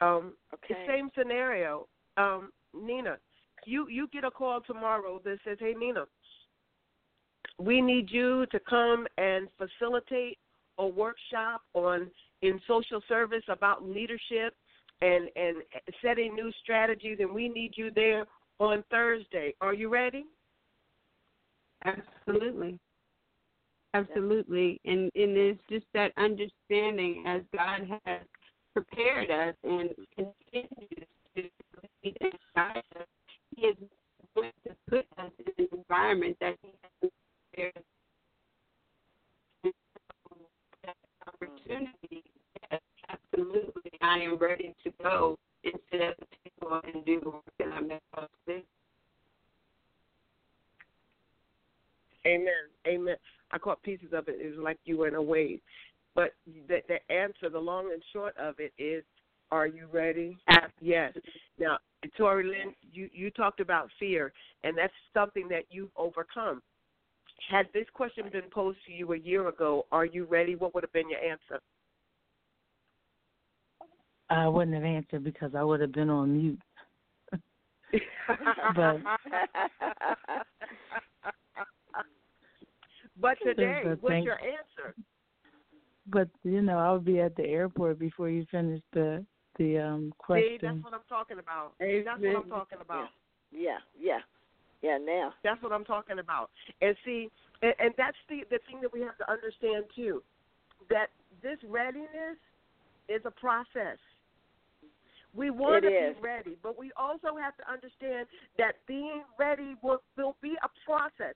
Um, 0.00 0.34
Okay. 0.54 0.84
Same 0.86 1.10
scenario. 1.16 1.86
Um, 2.16 2.52
Nina, 2.74 3.18
you 3.64 3.88
you 3.88 4.08
get 4.08 4.24
a 4.24 4.30
call 4.30 4.60
tomorrow 4.60 5.20
that 5.24 5.38
says, 5.44 5.58
"Hey 5.60 5.74
Nina, 5.74 6.06
we 7.58 7.80
need 7.80 8.10
you 8.10 8.46
to 8.46 8.60
come 8.60 9.06
and 9.16 9.48
facilitate 9.56 10.38
a 10.78 10.86
workshop 10.86 11.62
on 11.74 12.10
in 12.42 12.60
social 12.66 13.00
service 13.08 13.44
about 13.48 13.82
leadership 13.82 14.54
and 15.00 15.30
and 15.36 15.62
setting 16.02 16.34
new 16.34 16.50
strategies, 16.62 17.18
and 17.20 17.32
we 17.32 17.48
need 17.48 17.76
you 17.76 17.90
there 17.90 18.26
on 18.58 18.82
Thursday. 18.90 19.54
Are 19.60 19.74
you 19.74 19.88
ready?" 19.88 20.26
Absolutely. 21.84 22.78
Absolutely. 23.96 24.80
And 24.84 25.10
and 25.14 25.36
it's 25.36 25.60
just 25.70 25.86
that 25.94 26.12
understanding 26.16 27.24
as 27.26 27.42
God 27.54 28.00
has 28.04 28.20
prepared 28.74 29.30
us 29.30 29.54
and 29.64 29.90
continues 30.14 31.06
to 31.34 32.30
guide 32.54 32.82
us, 32.98 33.06
He 33.54 33.66
is 33.66 33.76
going 34.34 34.52
to 34.66 34.74
put 34.88 35.06
us 35.18 35.30
in 35.38 35.64
an 35.64 35.68
environment 35.72 36.36
that 36.40 36.56
He 36.62 36.68
has 37.02 37.10
prepared 37.52 37.84
opportunity, 41.26 42.22
yes, 42.70 42.80
absolutely. 43.08 43.90
I 44.00 44.18
am 44.18 44.38
ready 44.38 44.74
to 44.84 44.92
go 45.02 45.38
and 45.64 45.74
sit 45.90 46.00
at 46.00 46.16
the 46.18 46.26
table 46.60 46.80
and 46.84 47.04
do 47.04 47.20
the 47.20 47.30
work 47.30 47.42
that 47.58 47.68
I'm 47.68 47.88
supposed 47.88 48.30
to 48.48 48.54
do. 48.54 48.62
Amen. 52.26 52.52
Amen. 52.86 53.16
I 53.52 53.58
caught 53.58 53.82
pieces 53.82 54.08
of 54.12 54.28
it. 54.28 54.36
It 54.40 54.56
was 54.56 54.58
like 54.62 54.78
you 54.84 54.98
were 54.98 55.08
in 55.08 55.14
a 55.14 55.22
wave. 55.22 55.60
But 56.14 56.32
the, 56.68 56.78
the 56.88 57.14
answer, 57.14 57.48
the 57.50 57.58
long 57.58 57.90
and 57.92 58.02
short 58.12 58.36
of 58.36 58.56
it 58.58 58.72
is, 58.78 59.04
are 59.52 59.66
you 59.66 59.86
ready? 59.92 60.36
Yes. 60.80 61.12
Now, 61.58 61.78
Tori 62.16 62.44
Lynn, 62.44 62.74
you, 62.92 63.08
you 63.12 63.30
talked 63.30 63.60
about 63.60 63.88
fear, 63.98 64.32
and 64.64 64.76
that's 64.76 64.92
something 65.14 65.46
that 65.48 65.64
you've 65.70 65.90
overcome. 65.96 66.62
Had 67.50 67.66
this 67.72 67.86
question 67.92 68.24
been 68.32 68.50
posed 68.50 68.78
to 68.86 68.92
you 68.92 69.12
a 69.12 69.18
year 69.18 69.48
ago, 69.48 69.86
are 69.92 70.06
you 70.06 70.24
ready? 70.24 70.56
What 70.56 70.74
would 70.74 70.82
have 70.82 70.92
been 70.92 71.08
your 71.08 71.20
answer? 71.20 71.60
I 74.30 74.48
wouldn't 74.48 74.74
have 74.74 74.84
answered 74.84 75.22
because 75.22 75.54
I 75.54 75.62
would 75.62 75.80
have 75.80 75.92
been 75.92 76.10
on 76.10 76.36
mute. 76.36 76.58
But- 78.74 79.00
but 83.20 83.38
today, 83.42 83.80
But 83.84 84.02
what's 84.02 84.12
thank- 84.12 84.24
your 84.24 84.38
answer? 84.40 84.94
But 86.08 86.28
you 86.44 86.62
know, 86.62 86.78
I'll 86.78 87.00
be 87.00 87.20
at 87.20 87.34
the 87.34 87.44
airport 87.44 87.98
before 87.98 88.28
you 88.30 88.44
finish 88.46 88.80
the 88.92 89.24
the 89.58 89.78
um 89.78 90.12
See, 90.32 90.58
that's 90.60 90.82
what 90.84 90.94
I'm 90.94 91.00
talking 91.08 91.38
about. 91.38 91.72
That's 91.80 92.20
what 92.20 92.36
I'm 92.36 92.48
talking 92.48 92.78
about. 92.80 93.08
yeah, 93.50 93.78
yeah, 93.98 94.20
yeah. 94.82 94.98
Now, 94.98 95.34
That's 95.42 95.60
what 95.62 95.72
I'm 95.72 95.84
talking 95.84 96.18
about. 96.18 96.50
And 96.80 96.94
see, 97.04 97.28
and, 97.62 97.74
and 97.80 97.94
that's 97.96 98.16
the 98.28 98.44
the 98.50 98.60
thing 98.68 98.80
that 98.82 98.92
we 98.92 99.00
have 99.00 99.16
to 99.18 99.30
understand 99.30 99.86
too, 99.96 100.22
that 100.90 101.08
this 101.42 101.58
readiness 101.68 102.38
is 103.08 103.22
a 103.24 103.30
process. 103.32 103.98
We 105.34 105.50
want 105.50 105.84
It 105.84 105.88
to 105.90 106.10
is. 106.10 106.16
be 106.16 106.22
ready, 106.22 106.56
but 106.62 106.78
we 106.78 106.92
also 106.96 107.36
have 107.36 107.56
to 107.56 107.70
understand 107.70 108.26
that 108.58 108.76
being 108.86 109.22
ready 109.38 109.74
will 109.82 110.02
will 110.16 110.36
be 110.40 110.54
a 110.62 110.68
process. 110.86 111.34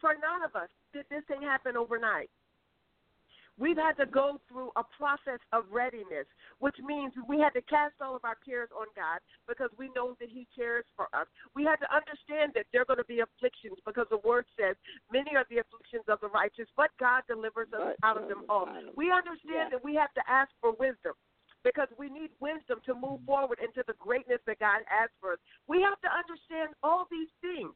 For 0.00 0.10
none 0.14 0.42
of 0.44 0.54
us 0.60 0.68
did 0.94 1.04
this 1.10 1.24
thing 1.26 1.42
happen 1.42 1.76
overnight. 1.76 2.30
We've 3.56 3.78
had 3.78 3.94
to 4.02 4.06
go 4.06 4.40
through 4.50 4.74
a 4.74 4.82
process 4.98 5.38
of 5.52 5.62
readiness, 5.70 6.26
which 6.58 6.74
means 6.82 7.12
we 7.28 7.38
had 7.38 7.54
to 7.54 7.62
cast 7.62 7.94
all 8.02 8.16
of 8.16 8.24
our 8.24 8.34
cares 8.42 8.68
on 8.74 8.90
God 8.98 9.22
because 9.46 9.70
we 9.78 9.94
know 9.94 10.16
that 10.18 10.28
He 10.28 10.46
cares 10.50 10.84
for 10.96 11.06
us. 11.14 11.30
We 11.54 11.62
had 11.62 11.78
to 11.78 11.88
understand 11.94 12.50
that 12.58 12.66
there 12.72 12.82
are 12.82 12.90
going 12.90 12.98
to 12.98 13.06
be 13.06 13.22
afflictions 13.22 13.78
because 13.86 14.10
the 14.10 14.18
Word 14.26 14.46
says, 14.58 14.74
Many 15.12 15.38
are 15.38 15.46
the 15.50 15.62
afflictions 15.62 16.02
of 16.10 16.18
the 16.18 16.34
righteous, 16.34 16.66
but 16.74 16.90
God 16.98 17.22
delivers 17.30 17.70
us 17.70 17.94
out 18.02 18.18
of 18.18 18.26
them 18.26 18.42
all. 18.48 18.66
We 18.96 19.14
understand 19.14 19.70
that 19.70 19.84
we 19.84 19.94
have 19.94 20.10
to 20.18 20.24
ask 20.26 20.50
for 20.58 20.74
wisdom 20.74 21.14
because 21.62 21.88
we 21.96 22.10
need 22.10 22.34
wisdom 22.42 22.82
to 22.84 22.92
move 22.94 23.22
forward 23.24 23.58
into 23.62 23.86
the 23.86 23.94
greatness 24.02 24.42
that 24.46 24.58
God 24.58 24.82
has 24.90 25.08
for 25.22 25.38
us. 25.38 25.40
We 25.66 25.80
have 25.80 25.98
to 26.02 26.10
understand 26.10 26.74
all 26.82 27.06
these 27.06 27.30
things. 27.40 27.72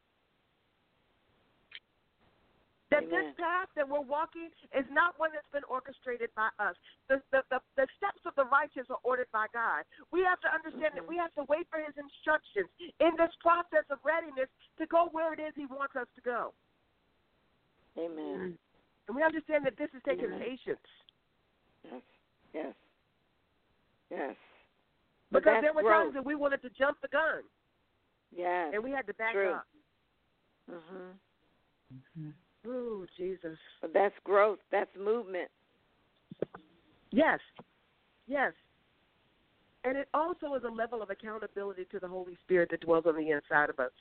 That 2.89 3.05
this 3.05 3.29
path 3.37 3.69
that 3.77 3.85
we're 3.85 4.01
walking 4.01 4.49
is 4.73 4.85
not 4.89 5.13
one 5.21 5.29
that's 5.29 5.45
been 5.53 5.63
orchestrated 5.69 6.33
by 6.33 6.49
us. 6.57 6.73
The, 7.05 7.21
the, 7.29 7.45
the, 7.53 7.61
the 7.77 7.85
steps 8.01 8.25
of 8.25 8.33
the 8.33 8.49
righteous 8.49 8.89
are 8.89 8.97
ordered 9.05 9.29
by 9.29 9.45
God. 9.53 9.85
We 10.09 10.25
have 10.25 10.41
to 10.41 10.49
understand 10.49 10.97
that 10.97 11.05
we 11.05 11.13
have 11.21 11.29
to 11.37 11.45
wait 11.45 11.69
for 11.69 11.77
His 11.77 11.93
instructions 12.01 12.65
in 12.97 13.13
this 13.21 13.29
process 13.45 13.85
of 13.93 14.01
readiness 14.01 14.49
to 14.81 14.89
go 14.89 15.05
where 15.13 15.37
it 15.37 15.39
is 15.39 15.53
He 15.53 15.69
wants 15.69 15.93
us 15.93 16.09
to 16.17 16.21
go. 16.25 16.57
Amen. 17.93 18.57
And 19.05 19.13
we 19.13 19.21
understand 19.21 19.65
that 19.69 19.77
this 19.77 19.89
is 19.93 20.01
taking 20.01 20.33
Amen. 20.33 20.41
patience 20.41 20.87
Yes, 21.85 22.01
yes, 22.53 22.73
yes. 24.09 24.35
But 25.31 25.43
because 25.45 25.61
there 25.61 25.73
were 25.73 25.81
growth. 25.85 26.09
times 26.09 26.13
that 26.15 26.25
we 26.25 26.33
wanted 26.35 26.61
to 26.65 26.69
jump 26.73 26.97
the 27.01 27.07
gun 27.13 27.45
Yes. 28.35 28.71
and 28.73 28.83
we 28.83 28.89
had 28.91 29.05
to 29.07 29.13
back 29.13 29.33
True. 29.33 29.53
up. 29.53 29.67
Mhm. 30.69 31.13
Mhm. 31.93 32.33
Ooh, 32.67 33.05
Jesus. 33.17 33.57
But 33.81 33.93
that's 33.93 34.15
growth. 34.23 34.59
That's 34.71 34.89
movement. 34.97 35.49
Yes, 37.11 37.39
yes. 38.27 38.53
And 39.83 39.97
it 39.97 40.09
also 40.13 40.53
is 40.55 40.63
a 40.63 40.71
level 40.71 41.01
of 41.01 41.09
accountability 41.09 41.85
to 41.91 41.99
the 41.99 42.07
Holy 42.07 42.37
Spirit 42.43 42.69
that 42.71 42.81
dwells 42.81 43.05
on 43.07 43.15
the 43.15 43.31
inside 43.31 43.69
of 43.69 43.79
us. 43.79 43.91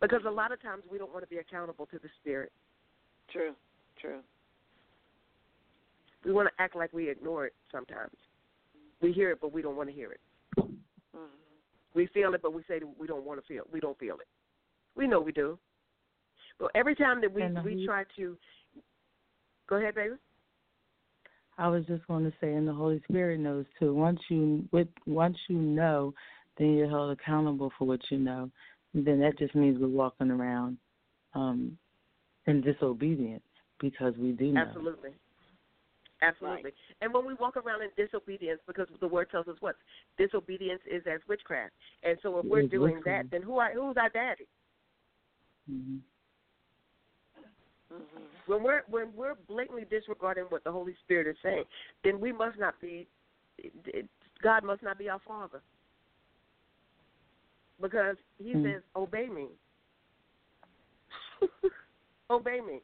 Because 0.00 0.20
a 0.26 0.30
lot 0.30 0.52
of 0.52 0.60
times 0.60 0.82
we 0.90 0.98
don't 0.98 1.12
want 1.12 1.24
to 1.24 1.30
be 1.30 1.38
accountable 1.38 1.86
to 1.86 1.98
the 1.98 2.08
Spirit. 2.20 2.52
True. 3.30 3.54
True. 4.00 4.20
We 6.24 6.32
want 6.32 6.48
to 6.48 6.62
act 6.62 6.76
like 6.76 6.92
we 6.92 7.08
ignore 7.08 7.46
it 7.46 7.54
sometimes. 7.72 8.14
We 9.00 9.12
hear 9.12 9.30
it, 9.30 9.38
but 9.40 9.52
we 9.52 9.62
don't 9.62 9.76
want 9.76 9.88
to 9.88 9.94
hear 9.94 10.12
it. 10.12 10.20
Mhm. 10.58 11.30
We 11.94 12.06
feel 12.08 12.34
it, 12.34 12.42
but 12.42 12.52
we 12.52 12.62
say 12.64 12.80
we 12.98 13.06
don't 13.06 13.24
want 13.24 13.40
to 13.40 13.46
feel. 13.46 13.66
We 13.72 13.80
don't 13.80 13.98
feel 13.98 14.16
it. 14.16 14.28
We 14.96 15.06
know 15.06 15.20
we 15.20 15.32
do. 15.32 15.58
But 16.60 16.70
every 16.74 16.94
time 16.94 17.20
that 17.22 17.32
we 17.32 17.42
we 17.42 17.48
Holy- 17.56 17.86
try 17.86 18.04
to, 18.16 18.36
go 19.66 19.76
ahead, 19.76 19.94
baby. 19.94 20.14
I 21.58 21.68
was 21.68 21.84
just 21.86 22.06
going 22.06 22.24
to 22.24 22.32
say, 22.40 22.52
and 22.54 22.66
the 22.68 22.72
Holy 22.72 23.00
Spirit 23.08 23.40
knows 23.40 23.66
too. 23.78 23.94
Once 23.94 24.20
you 24.28 24.68
with 24.70 24.88
once 25.06 25.36
you 25.48 25.56
know, 25.56 26.14
then 26.58 26.74
you're 26.74 26.88
held 26.88 27.10
accountable 27.10 27.72
for 27.78 27.86
what 27.86 28.00
you 28.10 28.18
know. 28.18 28.50
And 28.94 29.06
then 29.06 29.20
that 29.20 29.38
just 29.38 29.54
means 29.54 29.78
we're 29.80 29.88
walking 29.88 30.30
around 30.30 30.78
um, 31.34 31.78
in 32.46 32.60
disobedience 32.60 33.44
because 33.78 34.14
we 34.16 34.32
do 34.32 34.52
know. 34.52 34.60
Absolutely. 34.60 35.10
Absolutely. 36.22 36.72
And 37.00 37.14
when 37.14 37.24
we 37.24 37.34
walk 37.34 37.56
around 37.56 37.82
in 37.82 37.88
disobedience, 37.96 38.60
because 38.66 38.86
the 39.00 39.08
word 39.08 39.30
tells 39.30 39.48
us 39.48 39.56
what? 39.60 39.76
Disobedience 40.18 40.82
is 40.90 41.02
as 41.06 41.20
witchcraft. 41.28 41.72
And 42.02 42.18
so 42.22 42.38
if 42.38 42.44
we're 42.44 42.66
doing 42.66 42.94
witchcraft. 42.96 43.30
that, 43.30 43.36
then 43.38 43.42
who 43.42 43.58
are, 43.58 43.72
who's 43.72 43.96
our 43.96 44.10
daddy? 44.10 44.46
hmm 45.66 45.96
Mhm. 47.92 48.26
When 48.46 48.62
we're 48.62 48.82
when 48.88 49.14
we're 49.14 49.34
blatantly 49.34 49.84
disregarding 49.84 50.44
what 50.44 50.64
the 50.64 50.72
Holy 50.72 50.94
Spirit 51.02 51.26
is 51.26 51.36
saying, 51.42 51.64
then 52.04 52.20
we 52.20 52.32
must 52.32 52.58
not 52.58 52.80
be 52.80 53.08
God 54.42 54.64
must 54.64 54.82
not 54.82 54.98
be 54.98 55.08
our 55.08 55.18
father. 55.20 55.60
Because 57.80 58.16
he 58.38 58.54
Mm. 58.54 58.62
says, 58.62 58.82
Obey 58.94 59.28
me. 59.28 59.48
Obey 62.30 62.60
me. 62.60 62.82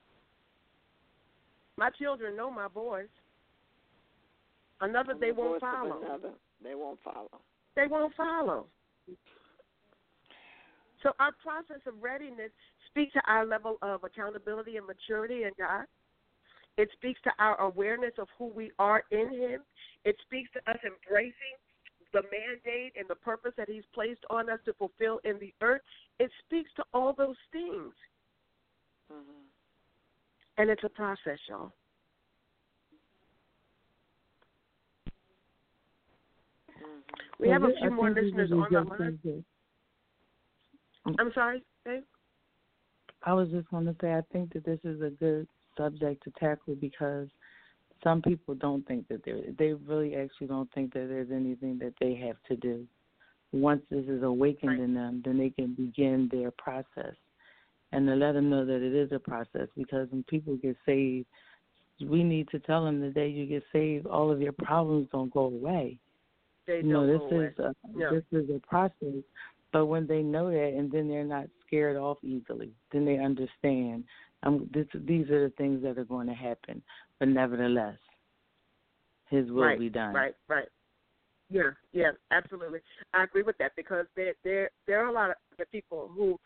My 1.76 1.90
children 1.90 2.36
know 2.36 2.50
my 2.50 2.68
voice. 2.68 3.08
Another 4.80 5.14
they 5.14 5.32
won't 5.32 5.60
follow. 5.60 6.02
Another, 6.02 6.32
they 6.62 6.74
won't 6.74 7.00
follow. 7.02 7.40
they 7.74 7.86
won't 7.86 8.14
follow. 8.14 8.68
So 11.02 11.12
our 11.18 11.32
process 11.32 11.80
of 11.86 12.02
readiness 12.02 12.50
speaks 12.96 13.12
to 13.12 13.20
our 13.28 13.44
level 13.44 13.76
of 13.82 14.04
accountability 14.04 14.78
and 14.78 14.86
maturity 14.86 15.42
in 15.44 15.50
God. 15.58 15.84
It 16.78 16.88
speaks 16.94 17.20
to 17.24 17.30
our 17.38 17.60
awareness 17.60 18.12
of 18.18 18.28
who 18.38 18.46
we 18.46 18.72
are 18.78 19.02
in 19.10 19.30
Him. 19.32 19.60
It 20.04 20.16
speaks 20.26 20.50
to 20.52 20.70
us 20.70 20.78
embracing 20.82 21.34
the 22.14 22.22
mandate 22.22 22.94
and 22.98 23.06
the 23.08 23.14
purpose 23.14 23.52
that 23.58 23.68
He's 23.68 23.84
placed 23.94 24.24
on 24.30 24.48
us 24.48 24.60
to 24.64 24.72
fulfill 24.74 25.20
in 25.24 25.38
the 25.38 25.52
earth. 25.60 25.82
It 26.18 26.30
speaks 26.46 26.70
to 26.76 26.84
all 26.94 27.12
those 27.12 27.36
things. 27.52 27.94
Mhm. 29.10 29.44
And 30.56 30.70
it's 30.70 30.84
a 30.84 30.88
process, 30.88 31.38
y'all. 31.48 31.72
Mhm. 36.70 37.02
We 37.38 37.50
have 37.50 37.62
a 37.62 37.74
few 37.74 37.86
I 37.86 37.90
more 37.90 38.06
think 38.06 38.16
this 38.16 38.24
listeners 38.24 38.50
is 38.50 38.52
on 38.52 38.72
the 38.72 38.80
line. 38.80 39.44
I'm 41.18 41.32
sorry, 41.34 41.62
babe? 41.84 42.04
I 43.26 43.32
was 43.32 43.48
just 43.50 43.68
going 43.70 43.84
to 43.86 43.96
say, 44.00 44.14
I 44.14 44.22
think 44.32 44.52
that 44.54 44.64
this 44.64 44.78
is 44.84 45.02
a 45.02 45.10
good 45.10 45.48
subject 45.76 46.22
to 46.24 46.30
tackle 46.38 46.76
because 46.76 47.28
some 48.02 48.22
people 48.22 48.54
don't 48.54 48.86
think 48.86 49.08
that 49.08 49.24
there, 49.24 49.40
they 49.58 49.72
really 49.72 50.14
actually 50.14 50.46
don't 50.46 50.72
think 50.72 50.94
that 50.94 51.08
there's 51.08 51.30
anything 51.32 51.78
that 51.80 51.94
they 52.00 52.14
have 52.14 52.36
to 52.48 52.56
do. 52.56 52.86
Once 53.52 53.82
this 53.90 54.04
is 54.06 54.22
awakened 54.22 54.72
Right. 54.72 54.80
in 54.80 54.94
them, 54.94 55.22
then 55.24 55.38
they 55.38 55.50
can 55.50 55.74
begin 55.74 56.28
their 56.30 56.52
process. 56.52 57.14
And 57.92 58.06
to 58.06 58.14
let 58.14 58.32
them 58.32 58.48
know 58.48 58.64
that 58.64 58.82
it 58.82 58.94
is 58.94 59.10
a 59.12 59.18
process 59.18 59.68
because 59.76 60.08
when 60.10 60.22
people 60.24 60.56
get 60.56 60.76
saved, 60.86 61.26
we 62.04 62.22
need 62.22 62.48
to 62.50 62.58
tell 62.60 62.84
them 62.84 63.00
the 63.00 63.10
day 63.10 63.28
you 63.28 63.46
get 63.46 63.64
saved, 63.72 64.06
all 64.06 64.30
of 64.30 64.40
your 64.40 64.52
problems 64.52 65.08
don't 65.10 65.32
go 65.32 65.46
away. 65.46 65.98
They 66.66 66.78
you 66.78 66.92
know, 66.92 67.06
don't 67.06 67.12
this 67.12 67.30
go 67.30 67.36
away. 67.36 67.46
is 67.46 67.58
a, 67.58 67.74
No. 67.94 68.10
this 68.10 68.24
is 68.32 68.50
a 68.50 68.60
process. 68.66 69.22
But 69.72 69.86
when 69.86 70.06
they 70.06 70.22
know 70.22 70.50
that, 70.50 70.74
and 70.76 70.90
then 70.92 71.08
they're 71.08 71.24
not 71.24 71.46
scared 71.66 71.96
off 71.96 72.18
easily, 72.22 72.72
then 72.92 73.04
they 73.04 73.18
understand. 73.18 74.04
Um, 74.42 74.68
this, 74.72 74.86
these 74.94 75.28
are 75.30 75.48
the 75.48 75.54
things 75.56 75.82
that 75.82 75.98
are 75.98 76.04
going 76.04 76.26
to 76.26 76.34
happen. 76.34 76.82
But 77.18 77.28
nevertheless, 77.28 77.96
His 79.30 79.50
will 79.50 79.64
right, 79.64 79.78
be 79.78 79.88
done. 79.88 80.14
Right, 80.14 80.34
right. 80.48 80.68
Yeah, 81.48 81.70
yeah, 81.92 82.10
absolutely. 82.32 82.80
I 83.14 83.24
agree 83.24 83.42
with 83.42 83.56
that 83.58 83.72
because 83.76 84.06
there 84.16 84.34
there 84.42 84.70
there 84.86 85.04
are 85.04 85.08
a 85.08 85.12
lot 85.12 85.30
of 85.30 85.36
the 85.58 85.66
people 85.66 86.10
who 86.12 86.38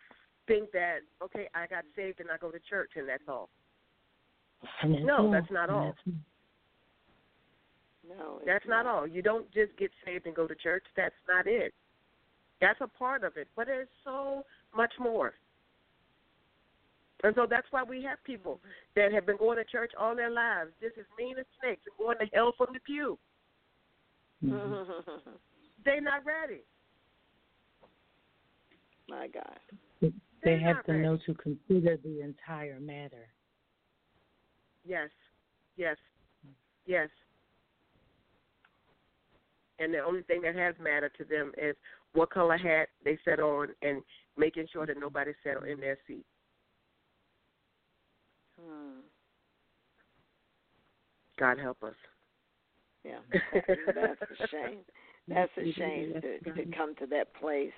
think 0.46 0.70
that 0.72 0.98
okay, 1.22 1.48
I 1.54 1.66
got 1.66 1.84
saved 1.96 2.20
and 2.20 2.28
I 2.30 2.36
go 2.36 2.50
to 2.50 2.58
church 2.68 2.90
and 2.96 3.08
that's 3.08 3.22
all. 3.26 3.48
And 4.82 4.94
that's 4.94 5.04
No, 5.04 5.16
all. 5.18 5.30
that's 5.30 5.50
not 5.50 5.70
all. 5.70 5.84
that's- 5.86 6.14
No, 8.06 8.38
it's 8.38 8.46
That's 8.46 8.66
not 8.66 8.86
all. 8.86 9.06
You 9.06 9.22
don't 9.22 9.50
just 9.52 9.76
get 9.78 9.90
saved 10.04 10.26
and 10.26 10.34
go 10.34 10.46
to 10.46 10.54
church. 10.54 10.84
That's 10.96 11.14
not 11.28 11.46
it. 11.46 11.72
That's 12.60 12.80
a 12.82 12.88
part 12.88 13.24
of 13.24 13.36
it, 13.36 13.48
but 13.56 13.66
there's 13.66 13.88
so 14.04 14.44
much 14.76 14.92
more. 14.98 15.34
And 17.22 17.34
so 17.34 17.46
that's 17.48 17.66
why 17.70 17.82
we 17.82 18.02
have 18.04 18.22
people 18.24 18.60
that 18.96 19.12
have 19.12 19.26
been 19.26 19.36
going 19.36 19.58
to 19.58 19.64
church 19.64 19.92
all 19.98 20.16
their 20.16 20.30
lives, 20.30 20.70
just 20.80 20.96
as 20.98 21.04
mean 21.18 21.36
as 21.38 21.44
snakes, 21.62 21.82
and 21.86 21.98
going 21.98 22.16
to 22.18 22.26
hell 22.34 22.52
from 22.56 22.68
the 22.72 22.80
pew. 22.80 23.18
Mhm. 24.42 24.86
They're 25.84 26.00
not 26.00 26.24
ready. 26.24 26.62
My 29.06 29.26
God. 29.28 29.58
They 30.00 30.12
They're 30.42 30.58
have 30.60 30.84
to 30.86 30.92
ready. 30.92 31.04
know 31.04 31.18
to 31.26 31.34
consider 31.34 31.98
the 31.98 32.22
entire 32.22 32.80
matter. 32.80 33.28
Yes, 34.84 35.10
yes, 35.76 35.96
yes. 36.86 37.10
And 39.78 39.92
the 39.92 39.98
only 39.98 40.22
thing 40.22 40.40
that 40.42 40.54
has 40.54 40.74
mattered 40.82 41.12
to 41.18 41.24
them 41.24 41.52
is 41.58 41.76
what 42.14 42.30
color 42.30 42.56
hat 42.56 42.88
they 43.04 43.18
set 43.24 43.40
on 43.40 43.68
and 43.82 44.02
making 44.40 44.66
sure 44.72 44.86
that 44.86 44.98
nobody 44.98 45.32
sat 45.44 45.62
in 45.68 45.78
their 45.80 45.98
seat. 46.06 46.24
Hmm. 48.60 49.00
God 51.38 51.58
help 51.58 51.82
us. 51.82 51.94
Yeah. 53.04 53.18
That's 53.52 54.20
a 54.22 54.46
shame. 54.48 54.78
That's 55.28 55.50
a 55.56 55.72
shame 55.72 56.14
to 56.20 56.52
to 56.52 56.76
come 56.76 56.94
to 56.96 57.06
that 57.06 57.32
place. 57.34 57.72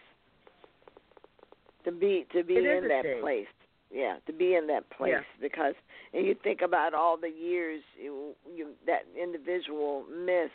To 1.85 1.93
be 1.93 2.27
to 2.35 2.43
be 2.43 2.57
in 2.57 2.89
that 2.89 3.05
shame. 3.05 3.21
place. 3.21 3.47
Yeah, 3.93 4.17
to 4.27 4.33
be 4.33 4.55
in 4.55 4.67
that 4.69 4.89
place 4.91 5.13
Yeah. 5.13 5.21
because 5.41 5.75
and 6.15 6.27
you 6.27 6.35
think 6.43 6.63
about 6.63 6.95
all 6.95 7.17
the 7.19 7.29
years 7.29 7.83
you, 8.03 8.35
you 8.53 8.71
that 8.87 9.03
individual 9.21 10.05
missed 10.11 10.53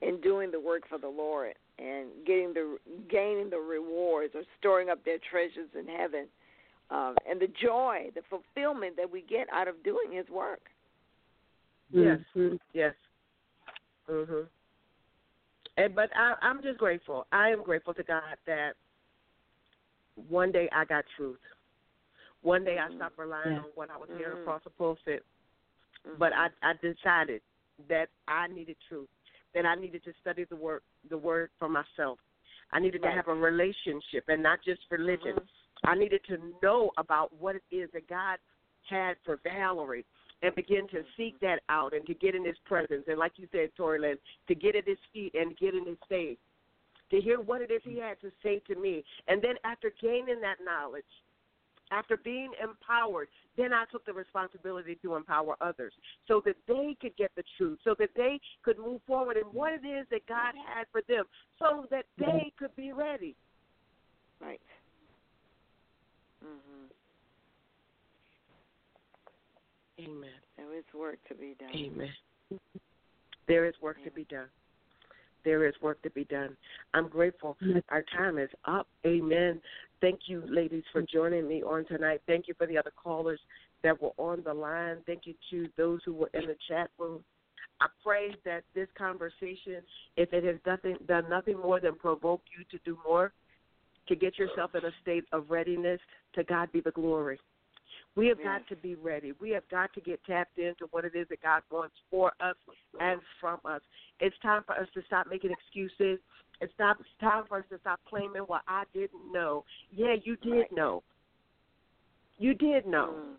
in 0.00 0.20
doing 0.20 0.50
the 0.50 0.60
work 0.60 0.82
for 0.88 0.98
the 0.98 1.08
Lord 1.08 1.54
and 1.80 2.08
getting 2.26 2.52
the 2.52 2.78
gaining 3.08 3.50
the 3.50 3.58
rewards 3.58 4.34
or 4.34 4.42
storing 4.58 4.90
up 4.90 5.04
their 5.04 5.18
treasures 5.30 5.68
in 5.78 5.86
heaven. 5.86 6.26
Um, 6.90 7.16
and 7.28 7.40
the 7.40 7.48
joy, 7.62 8.10
the 8.14 8.22
fulfillment 8.28 8.96
that 8.96 9.10
we 9.10 9.22
get 9.22 9.46
out 9.52 9.68
of 9.68 9.82
doing 9.84 10.12
his 10.12 10.28
work. 10.28 10.68
Yes, 11.90 12.20
Mhm. 12.34 12.58
yes. 12.72 12.94
Mhm. 14.08 14.48
And 15.76 15.94
but 15.94 16.14
I, 16.16 16.36
I'm 16.42 16.62
just 16.62 16.78
grateful. 16.78 17.26
I 17.32 17.50
am 17.50 17.62
grateful 17.62 17.94
to 17.94 18.02
God 18.02 18.36
that 18.46 18.76
one 20.28 20.52
day 20.52 20.68
I 20.72 20.84
got 20.84 21.06
truth. 21.16 21.40
One 22.42 22.64
day 22.64 22.78
I 22.78 22.88
Mhm. 22.88 22.96
stopped 22.96 23.18
relying 23.18 23.52
Yeah. 23.52 23.58
on 23.60 23.70
what 23.74 23.90
I 23.90 23.96
was 23.96 24.08
hearing 24.10 24.36
Mhm. 24.36 24.42
across 24.42 24.64
the 24.64 24.70
pulpit. 24.70 25.24
But 26.18 26.32
I 26.32 26.50
I 26.62 26.72
decided 26.74 27.42
that 27.88 28.08
I 28.26 28.48
needed 28.48 28.76
truth. 28.88 29.08
That 29.54 29.66
I 29.66 29.74
needed 29.74 30.04
to 30.04 30.12
study 30.20 30.44
the 30.44 30.56
word 30.56 30.82
the 31.08 31.18
word 31.18 31.50
for 31.58 31.68
myself. 31.68 32.18
I 32.72 32.78
needed 32.78 33.02
to 33.02 33.10
have 33.10 33.28
a 33.28 33.34
relationship 33.34 34.24
and 34.28 34.42
not 34.42 34.60
just 34.64 34.80
religion. 34.90 35.34
Mhm. 35.34 35.48
I 35.84 35.94
needed 35.96 36.22
to 36.24 36.38
know 36.62 36.92
about 36.98 37.32
what 37.34 37.56
it 37.56 37.64
is 37.70 37.90
that 37.92 38.06
God 38.06 38.38
had 38.84 39.16
for 39.24 39.36
Valerie 39.36 40.04
and 40.42 40.54
begin 40.54 40.86
to 40.88 41.04
seek 41.16 41.38
that 41.40 41.62
out 41.68 41.92
and 41.92 42.06
to 42.06 42.14
get 42.14 42.34
in 42.34 42.44
his 42.44 42.58
presence. 42.60 43.04
And 43.08 43.18
like 43.18 43.32
you 43.38 43.48
said, 43.52 43.74
Tori 43.76 43.98
Lynn, 43.98 44.18
to 44.48 44.54
get 44.54 44.76
at 44.76 44.86
his 44.86 44.98
feet 45.12 45.34
and 45.34 45.56
get 45.56 45.74
in 45.74 45.84
his 45.84 45.98
face, 46.08 46.38
to 47.10 47.20
hear 47.20 47.40
what 47.40 47.60
it 47.60 47.70
is 47.70 47.82
he 47.82 47.98
had 47.98 48.20
to 48.20 48.30
say 48.42 48.60
to 48.68 48.74
me. 48.76 49.04
And 49.26 49.42
then 49.42 49.56
after 49.64 49.90
gaining 50.00 50.40
that 50.40 50.58
knowledge, 50.64 51.04
after 51.90 52.16
being 52.16 52.52
empowered, 52.62 53.28
then 53.56 53.72
I 53.72 53.84
took 53.90 54.04
the 54.06 54.12
responsibility 54.12 54.96
to 55.02 55.16
empower 55.16 55.56
others 55.60 55.92
so 56.26 56.42
that 56.46 56.56
they 56.66 56.96
could 57.00 57.16
get 57.16 57.30
the 57.36 57.42
truth, 57.56 57.78
so 57.84 57.94
that 57.98 58.10
they 58.16 58.40
could 58.62 58.78
move 58.78 59.00
forward 59.06 59.36
in 59.36 59.44
what 59.44 59.72
it 59.72 59.86
is 59.86 60.06
that 60.10 60.26
God 60.26 60.54
had 60.66 60.86
for 60.92 61.02
them, 61.08 61.24
so 61.58 61.86
that 61.90 62.06
they 62.18 62.52
could 62.58 62.74
be 62.76 62.92
ready. 62.92 63.36
Right. 64.40 64.60
Mhm. 66.42 66.90
Amen. 69.98 70.40
There 70.56 70.72
is 70.74 70.84
work 70.94 71.22
to 71.28 71.34
be 71.34 71.54
done. 71.54 71.74
Amen. 71.74 72.14
There 73.46 73.66
is 73.66 73.78
work 73.80 74.02
to 74.04 74.10
be 74.10 74.24
done. 74.24 74.48
There 75.44 75.66
is 75.66 75.74
work 75.82 76.02
to 76.02 76.10
be 76.10 76.24
done. 76.24 76.56
I'm 76.94 77.08
grateful. 77.08 77.56
Our 77.88 78.04
time 78.16 78.38
is 78.38 78.50
up. 78.64 78.86
Amen. 79.06 79.60
Thank 80.00 80.20
you, 80.26 80.42
ladies, 80.48 80.84
for 80.92 81.02
joining 81.02 81.46
me 81.48 81.62
on 81.62 81.84
tonight. 81.86 82.22
Thank 82.26 82.48
you 82.48 82.54
for 82.56 82.66
the 82.66 82.78
other 82.78 82.92
callers 83.02 83.40
that 83.82 84.00
were 84.00 84.12
on 84.16 84.42
the 84.44 84.54
line. 84.54 84.98
Thank 85.06 85.22
you 85.24 85.34
to 85.50 85.68
those 85.76 86.00
who 86.04 86.14
were 86.14 86.30
in 86.34 86.42
the 86.46 86.56
chat 86.68 86.90
room. 86.98 87.22
I 87.80 87.86
pray 88.04 88.34
that 88.44 88.64
this 88.74 88.88
conversation, 88.96 89.82
if 90.16 90.32
it 90.32 90.44
has 90.44 90.56
nothing, 90.66 90.96
done 91.06 91.24
nothing 91.30 91.58
more 91.58 91.80
than 91.80 91.94
provoke 91.94 92.42
you 92.56 92.64
to 92.70 92.84
do 92.84 92.98
more, 93.06 93.32
to 94.08 94.16
get 94.16 94.38
yourself 94.38 94.74
in 94.74 94.84
a 94.84 94.90
state 95.02 95.24
of 95.32 95.50
readiness, 95.50 96.00
to 96.34 96.44
God 96.44 96.70
be 96.72 96.80
the 96.80 96.90
glory. 96.90 97.38
We 98.16 98.26
have 98.26 98.42
got 98.42 98.66
to 98.68 98.76
be 98.76 98.96
ready. 98.96 99.32
We 99.40 99.50
have 99.50 99.68
got 99.70 99.92
to 99.94 100.00
get 100.00 100.22
tapped 100.24 100.58
into 100.58 100.86
what 100.90 101.04
it 101.04 101.14
is 101.14 101.28
that 101.28 101.42
God 101.42 101.62
wants 101.70 101.94
for 102.10 102.32
us 102.40 102.56
and 102.98 103.20
from 103.40 103.60
us. 103.64 103.80
It's 104.18 104.36
time 104.42 104.62
for 104.66 104.74
us 104.74 104.88
to 104.94 105.02
stop 105.06 105.26
making 105.30 105.52
excuses. 105.52 106.18
It's, 106.60 106.72
stop, 106.74 106.98
it's 107.00 107.08
time 107.20 107.44
for 107.48 107.58
us 107.58 107.64
to 107.70 107.78
stop 107.78 108.00
claiming, 108.08 108.44
well, 108.48 108.62
I 108.66 108.84
didn't 108.92 109.32
know. 109.32 109.64
Yeah, 109.92 110.16
you 110.22 110.36
did 110.36 110.52
Right. 110.52 110.72
know. 110.72 111.02
You 112.38 112.54
did 112.54 112.86
know. 112.86 113.14
Mm. 113.16 113.36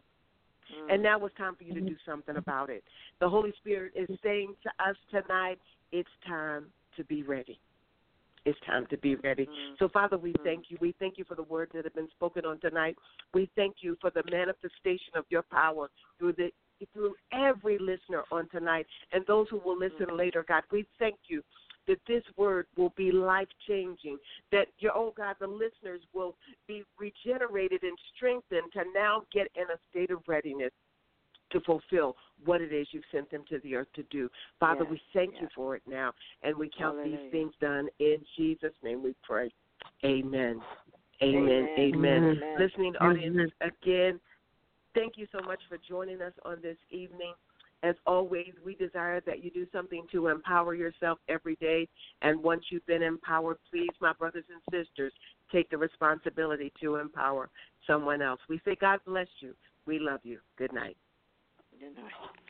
Mm. 0.88 0.94
And 0.94 1.04
now 1.04 1.24
it's 1.26 1.36
time 1.36 1.56
for 1.56 1.64
you 1.64 1.74
to 1.74 1.82
do 1.82 1.96
something 2.06 2.38
about 2.38 2.70
it. 2.70 2.84
The 3.20 3.28
Holy 3.30 3.52
Spirit 3.58 3.92
is 3.96 4.10
saying 4.24 4.56
to 4.64 4.70
us 4.84 4.96
tonight, 5.10 5.60
it's 5.92 6.10
time 6.26 6.72
to 6.96 7.04
be 7.04 7.24
ready. 7.24 7.60
It's 8.46 8.60
time 8.66 8.88
to 8.90 8.98
be 8.98 9.16
ready. 9.16 9.46
Mm. 9.46 9.78
So, 9.78 9.90
Father, 9.90 10.18
we 10.18 10.34
thank 10.44 10.66
you. 10.70 10.78
We 10.82 10.96
thank 11.00 11.18
you 11.18 11.26
for 11.26 11.36
the 11.36 11.44
words 11.44 11.72
that 11.76 11.84
have 11.84 11.94
been 11.94 12.10
spoken 12.10 12.46
on 12.46 12.60
tonight. 12.60 12.96
We 13.34 13.50
thank 13.56 13.78
you 13.82 13.98
for 14.02 14.10
the 14.10 14.24
manifestation 14.32 15.14
of 15.16 15.26
your 15.30 15.44
power 15.44 15.90
through 16.18 16.34
the 16.34 16.50
through 16.94 17.14
every 17.32 17.78
listener 17.78 18.24
on 18.32 18.50
tonight 18.50 18.88
and 19.12 19.24
those 19.28 19.46
who 19.52 19.62
will 19.64 19.78
listen 19.78 20.18
later, 20.18 20.44
God. 20.48 20.64
We 20.72 20.88
thank 20.98 21.16
you 21.28 21.44
that 21.88 22.00
this 22.08 22.24
word 22.38 22.66
will 22.76 22.94
be 22.98 23.12
life 23.12 23.48
changing. 23.68 24.18
That 24.52 24.68
your 24.80 24.96
oh 24.96 25.14
God, 25.16 25.36
the 25.40 25.48
listeners 25.48 26.02
will 26.14 26.36
be 26.68 26.84
regenerated 27.00 27.84
and 27.84 27.98
strengthened 28.16 28.72
to 28.74 28.84
now 28.96 29.24
get 29.32 29.48
in 29.56 29.64
a 29.64 29.80
state 29.92 30.10
of 30.10 30.20
readiness 30.28 30.72
to 31.52 31.60
fulfill 31.62 32.16
what 32.46 32.62
it 32.62 32.74
is 32.74 32.88
you've 32.92 33.04
sent 33.12 33.30
them 33.32 33.44
to 33.50 33.60
the 33.60 33.76
earth 33.76 33.88
to 33.96 34.04
do. 34.04 34.30
Father, 34.60 34.84
Yes, 34.84 34.92
we 34.92 35.02
thank 35.14 35.34
you 35.40 35.48
for 35.56 35.76
it 35.76 35.84
now, 35.88 36.12
and 36.44 36.56
we 36.56 36.70
count 36.76 36.98
Hallelujah. 36.98 37.18
these 37.24 37.32
things 37.32 37.54
done 37.62 37.88
in 38.00 38.18
Jesus' 38.38 38.74
name. 38.84 39.04
We 39.04 39.16
pray. 39.24 39.52
Amen. 40.04 40.62
Amen. 41.22 41.44
Amen. 41.44 41.68
Amen. 41.78 42.24
Amen. 42.24 42.56
Listening 42.58 42.96
audience 42.98 43.52
again, 43.62 44.20
thank 44.96 45.18
you 45.18 45.28
so 45.32 45.40
much 45.46 45.60
for 45.70 45.78
joining 45.88 46.22
us 46.22 46.34
on 46.46 46.58
this 46.62 46.78
evening. 46.90 47.34
As 47.84 47.96
always, 48.06 48.52
we 48.64 48.76
desire 48.76 49.22
that 49.22 49.44
you 49.44 49.50
do 49.50 49.66
something 49.72 50.06
to 50.12 50.28
empower 50.28 50.76
yourself 50.76 51.18
every 51.28 51.56
day. 51.56 51.88
And 52.22 52.42
once 52.44 52.64
you've 52.70 52.86
been 52.86 53.02
empowered, 53.02 53.58
please, 53.72 53.90
my 54.00 54.14
brothers 54.14 54.44
and 54.52 54.62
sisters, 54.86 55.12
take 55.52 55.70
the 55.72 55.78
responsibility 55.78 56.72
to 56.82 56.98
empower 56.98 57.50
someone 57.88 58.22
else. 58.22 58.40
We 58.48 58.62
say, 58.64 58.76
God 58.80 59.00
bless 59.06 59.28
you. 59.40 59.56
We 59.88 59.98
love 59.98 60.20
you. 60.24 60.40
Good 60.58 60.74
night. 60.74 60.96
Night. 61.82 62.41